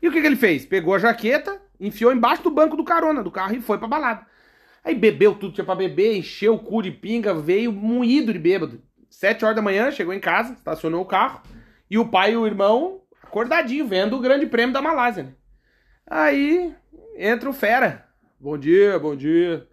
[0.00, 0.64] E o que, que ele fez?
[0.64, 4.26] Pegou a jaqueta, enfiou embaixo do banco do carona do carro e foi pra balada.
[4.84, 8.80] Aí bebeu tudo, tinha pra beber, encheu o cu de pinga, veio moído de bêbado.
[9.10, 11.40] Sete horas da manhã, chegou em casa, estacionou o carro,
[11.90, 15.32] e o pai e o irmão acordadinho, vendo o grande prêmio da Malásia, né?
[16.06, 16.74] Aí
[17.16, 18.06] entra o fera.
[18.38, 19.66] Bom dia, bom dia.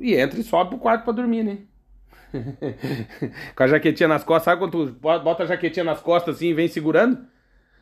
[0.00, 1.58] E, entra e sobe pro quarto pra dormir, né?
[3.54, 6.54] Com a jaquetinha nas costas, sabe quando tu bota a jaquetinha nas costas assim e
[6.54, 7.26] vem segurando?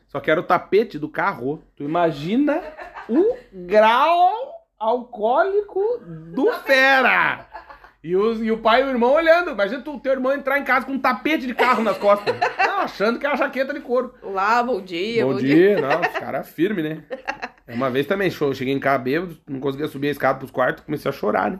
[0.07, 1.61] Só que era o tapete do carro.
[1.75, 2.61] Tu imagina
[3.09, 4.31] o grau
[4.79, 5.81] alcoólico
[6.33, 7.45] do fera.
[8.03, 9.51] E, os, e o pai e o irmão olhando.
[9.51, 12.33] Imagina tu, teu irmão entrar em casa com um tapete de carro nas costas.
[12.57, 14.13] Não, achando que é uma jaqueta de couro.
[14.21, 15.25] Olá, bom dia.
[15.25, 15.81] Bom dia.
[15.81, 17.03] Não, os caras firmes, né?
[17.67, 21.09] Uma vez também, cheguei em casa bêbado, não conseguia subir a escada pros quartos, comecei
[21.09, 21.59] a chorar, né?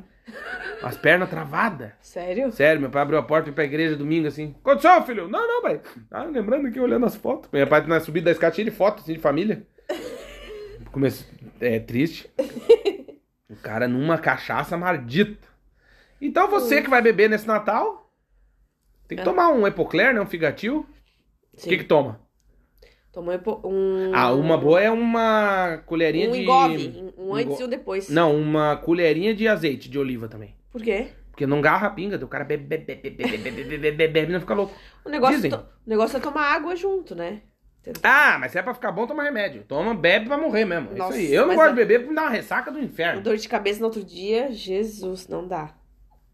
[0.84, 1.91] As pernas travadas.
[2.01, 2.51] Sério?
[2.51, 4.55] Sério, meu pai abriu a porta e foi pra igreja domingo assim.
[4.59, 5.28] Aconteceu, filho?
[5.28, 5.82] Não, não, pai.
[6.11, 7.49] Ah, lembrando aqui, olhando as fotos.
[7.51, 9.65] Meu pai na subida da escada de fotos assim, de família.
[10.91, 11.28] Comecei.
[11.59, 12.30] É triste.
[13.49, 15.47] O cara numa cachaça maldita.
[16.21, 18.11] Então você que vai beber nesse Natal,
[19.07, 19.25] tem que É.
[19.25, 20.21] tomar um Epocler, né?
[20.21, 20.86] Um Figatil.
[21.53, 22.19] O que que toma?
[23.18, 24.11] Tomou um.
[24.13, 26.41] Ah, uma boa é uma colherinha um de.
[26.41, 28.09] Engove, um antes e um depois.
[28.09, 30.53] Não, uma colherinha de azeite de oliva também.
[30.72, 31.07] Por quê?
[31.32, 34.39] Porque não garra a pinga, o cara bebe, bebe, bebe, bebe, bebe, bebe, bebe, não
[34.39, 34.72] fica louco.
[35.03, 35.55] O negócio, to...
[35.55, 37.41] o negócio é tomar água junto, né?
[38.03, 39.63] Ah, mas se é pra ficar bom, toma remédio.
[39.68, 40.95] Toma, bebe pra morrer mesmo.
[40.95, 41.34] Nossa, isso aí.
[41.34, 41.72] Eu não gosto é...
[41.72, 43.22] de beber porque me dá uma ressaca do inferno.
[43.22, 45.74] Dor de cabeça no outro dia, Jesus, não dá.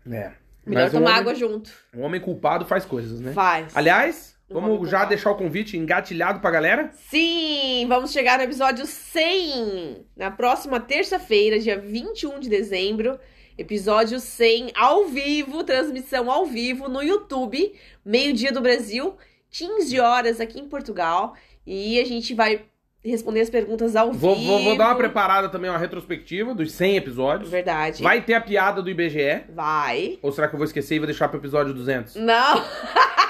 [0.05, 0.33] É.
[0.65, 1.71] Melhor mas tomar um homem, água junto.
[1.95, 3.31] Um homem culpado faz coisas, né?
[3.31, 3.73] Faz.
[3.73, 6.91] Aliás, vamos já deixar o convite engatilhado pra galera.
[7.09, 10.05] Sim, vamos chegar no episódio 100.
[10.15, 13.19] Na próxima terça-feira, dia 21 de dezembro.
[13.57, 17.73] Episódio 100 ao vivo, transmissão ao vivo no YouTube,
[18.03, 19.15] meio-dia do Brasil,
[19.51, 21.35] 15 horas aqui em Portugal.
[21.65, 22.65] E a gente vai
[23.11, 24.47] responder as perguntas ao Vou, vivo.
[24.47, 27.49] vou, vou dar uma preparada também, uma retrospectiva dos 100 episódios.
[27.49, 28.01] Verdade.
[28.01, 29.43] Vai ter a piada do IBGE.
[29.53, 30.17] Vai.
[30.21, 32.15] Ou será que eu vou esquecer e vou deixar pro episódio 200?
[32.15, 32.63] Não.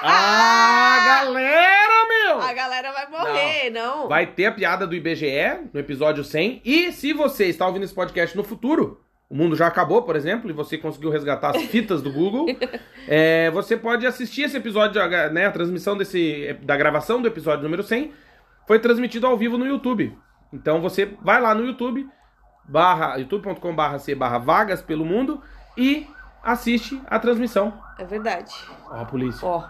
[0.02, 2.40] ah, galera, meu!
[2.40, 4.08] A galera vai morrer, não.
[4.08, 6.62] Vai ter a piada do IBGE no episódio 100.
[6.64, 10.48] E se você está ouvindo esse podcast no futuro, o mundo já acabou, por exemplo,
[10.48, 12.46] e você conseguiu resgatar as fitas do Google,
[13.08, 15.00] é, você pode assistir esse episódio,
[15.32, 18.12] né, a transmissão desse, da gravação do episódio número 100,
[18.66, 20.16] foi transmitido ao vivo no YouTube.
[20.52, 22.08] Então você vai lá no YouTube,
[22.68, 25.42] barra, youtube.com barra C barra vagas pelo mundo
[25.76, 26.06] e
[26.42, 27.72] assiste a transmissão.
[27.98, 28.52] É verdade.
[28.90, 29.46] Ó, a polícia.
[29.46, 29.68] Ó,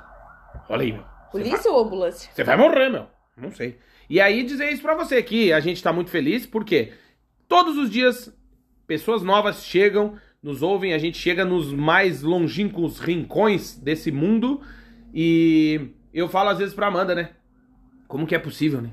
[0.69, 1.05] Olha aí, meu.
[1.31, 2.31] Polícia ou ambulância?
[2.33, 3.07] você vai morrer, meu.
[3.37, 3.79] Não sei.
[4.09, 6.93] E aí dizer isso pra você que a gente tá muito feliz porque
[7.49, 8.33] todos os dias
[8.87, 14.61] pessoas novas chegam, nos ouvem, a gente chega nos mais longínquos rincões desse mundo
[15.13, 17.31] e eu falo às vezes pra Amanda, né?
[18.09, 18.91] Como que é possível, né?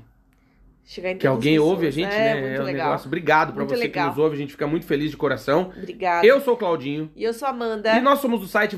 [0.84, 1.94] Chegar em Que alguém ouve a pessoas.
[1.94, 2.40] gente, é, né?
[2.48, 2.86] Muito um legal.
[2.88, 3.06] negócio.
[3.06, 4.04] Obrigado pra Muito você legal.
[4.04, 5.70] que nos ouve, a gente fica muito feliz de coração.
[5.76, 6.26] Obrigada.
[6.26, 7.08] Eu sou o Claudinho.
[7.14, 7.96] E eu sou a Amanda.
[7.96, 8.74] E nós somos do site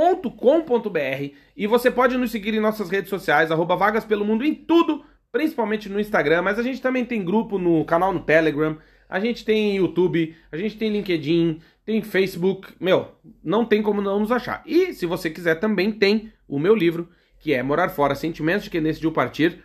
[0.00, 4.54] vagaspelomundo.com.br e você pode nos seguir em nossas redes sociais, arroba Vagas Pelo Mundo em
[4.54, 8.76] tudo, principalmente no Instagram, mas a gente também tem grupo no canal no Telegram,
[9.08, 13.08] a gente tem YouTube, a gente tem LinkedIn, tem Facebook, meu,
[13.42, 14.62] não tem como não nos achar.
[14.66, 17.08] E se você quiser também tem o meu livro,
[17.42, 19.62] que é Morar Fora, Sentimentos de Quem Decidiu Partir.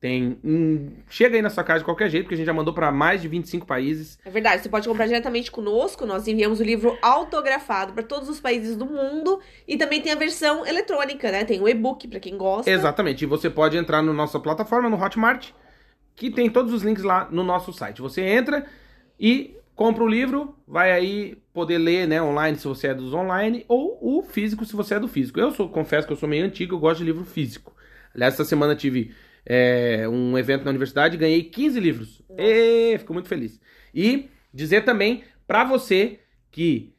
[0.00, 0.38] Tem.
[0.44, 2.90] hum, chega aí na sua casa de qualquer jeito, porque a gente já mandou para
[2.90, 4.18] mais de 25 países.
[4.24, 6.06] É verdade, você pode comprar diretamente conosco.
[6.06, 9.40] Nós enviamos o livro autografado para todos os países do mundo.
[9.66, 11.44] E também tem a versão eletrônica, né?
[11.44, 12.70] Tem o e-book para quem gosta.
[12.70, 13.22] Exatamente.
[13.22, 15.50] E você pode entrar na nossa plataforma, no Hotmart,
[16.14, 18.00] que tem todos os links lá no nosso site.
[18.00, 18.64] Você entra
[19.20, 23.64] e compra o livro, vai aí poder ler, né, online se você é dos online,
[23.68, 25.38] ou o físico se você é do físico.
[25.38, 27.72] Eu sou, confesso que eu sou meio antigo, eu gosto de livro físico.
[28.12, 29.14] Aliás, essa semana tive
[29.46, 32.20] é, um evento na universidade e ganhei 15 livros.
[32.36, 33.60] E fico muito feliz.
[33.94, 36.18] E dizer também pra você
[36.50, 36.92] que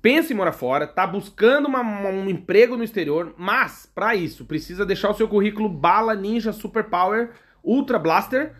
[0.00, 4.86] pensa em morar fora, tá buscando uma- um emprego no exterior, mas pra isso precisa
[4.86, 8.54] deixar o seu currículo bala ninja super power ultra blaster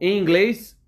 [0.00, 0.78] em inglês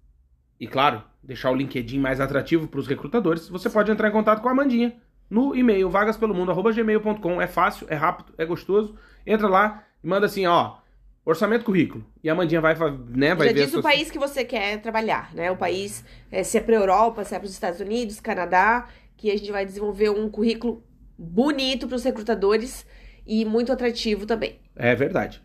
[0.60, 3.48] e claro, deixar o LinkedIn mais atrativo para os recrutadores.
[3.48, 4.96] Você pode entrar em contato com a Amandinha
[5.28, 7.42] no e-mail vagaspelomundo@gmail.com.
[7.42, 8.96] É fácil, é rápido, é gostoso.
[9.26, 10.76] Entra lá e manda assim, ó,
[11.24, 12.06] orçamento currículo.
[12.22, 12.74] E a Amandinha vai,
[13.08, 15.50] né, vai Já ver diz o país que você quer trabalhar, né?
[15.50, 19.30] O país, é, se é pra Europa, se é para os Estados Unidos, Canadá, que
[19.30, 20.84] a gente vai desenvolver um currículo
[21.18, 22.86] bonito para os recrutadores
[23.26, 24.60] e muito atrativo também.
[24.76, 25.42] É verdade.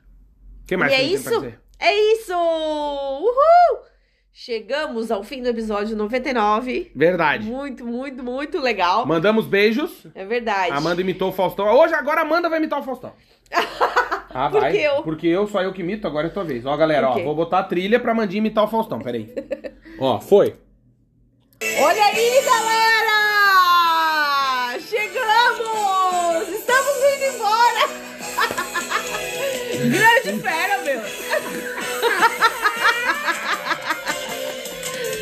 [0.64, 1.58] O que mais E que é tem pra isso?
[1.80, 2.34] É isso!
[2.34, 3.91] Uhul!
[4.34, 6.92] Chegamos ao fim do episódio 99.
[6.96, 7.46] Verdade.
[7.46, 9.06] Muito, muito, muito legal.
[9.06, 10.06] Mandamos beijos.
[10.16, 10.72] É verdade.
[10.72, 11.68] Amanda imitou o Faustão.
[11.68, 13.14] Hoje, agora Amanda vai imitar o Faustão.
[14.34, 14.78] Ah, Por vai.
[14.78, 15.04] eu?
[15.04, 16.66] Porque eu, só eu que imito, agora é tua vez.
[16.66, 19.30] Ó, galera, ó, vou botar a trilha pra Mandinha imitar o Faustão, peraí.
[20.00, 20.56] ó, foi.
[21.62, 23.20] Olha aí, galera!
[24.80, 26.48] Chegamos!
[26.48, 27.90] Estamos indo embora!
[30.32, 31.21] Grande fera, meu!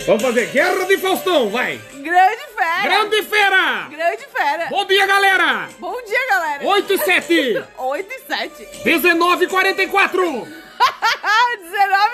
[0.09, 1.79] Vamos fazer Guerra de Faustão, vai.
[1.93, 2.81] Grande fera!
[2.81, 3.87] Grande fera!
[3.91, 4.65] Grande fera!
[4.71, 5.69] Bom dia, galera!
[5.77, 6.65] Bom dia, galera!
[6.65, 8.83] 8 e 7, 8 e 7.
[8.85, 10.23] 19 e 44.
[10.23, 10.47] 19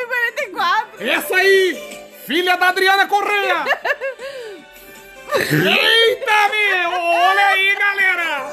[0.01, 1.07] e 44.
[1.07, 3.63] Essa aí, filha da Adriana Correia.
[5.33, 6.91] Eita, meu!
[6.99, 8.51] Olha aí, galera!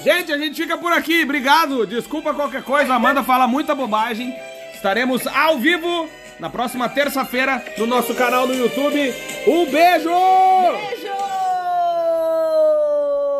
[0.00, 1.24] Gente, a gente fica por aqui.
[1.24, 1.88] Obrigado.
[1.88, 2.94] Desculpa qualquer coisa.
[2.94, 4.32] Amanda fala muita bobagem.
[4.72, 6.08] Estaremos ao vivo
[6.40, 9.14] na próxima terça-feira no nosso canal no YouTube.
[9.46, 10.10] Um beijo!
[10.10, 11.29] Beijo!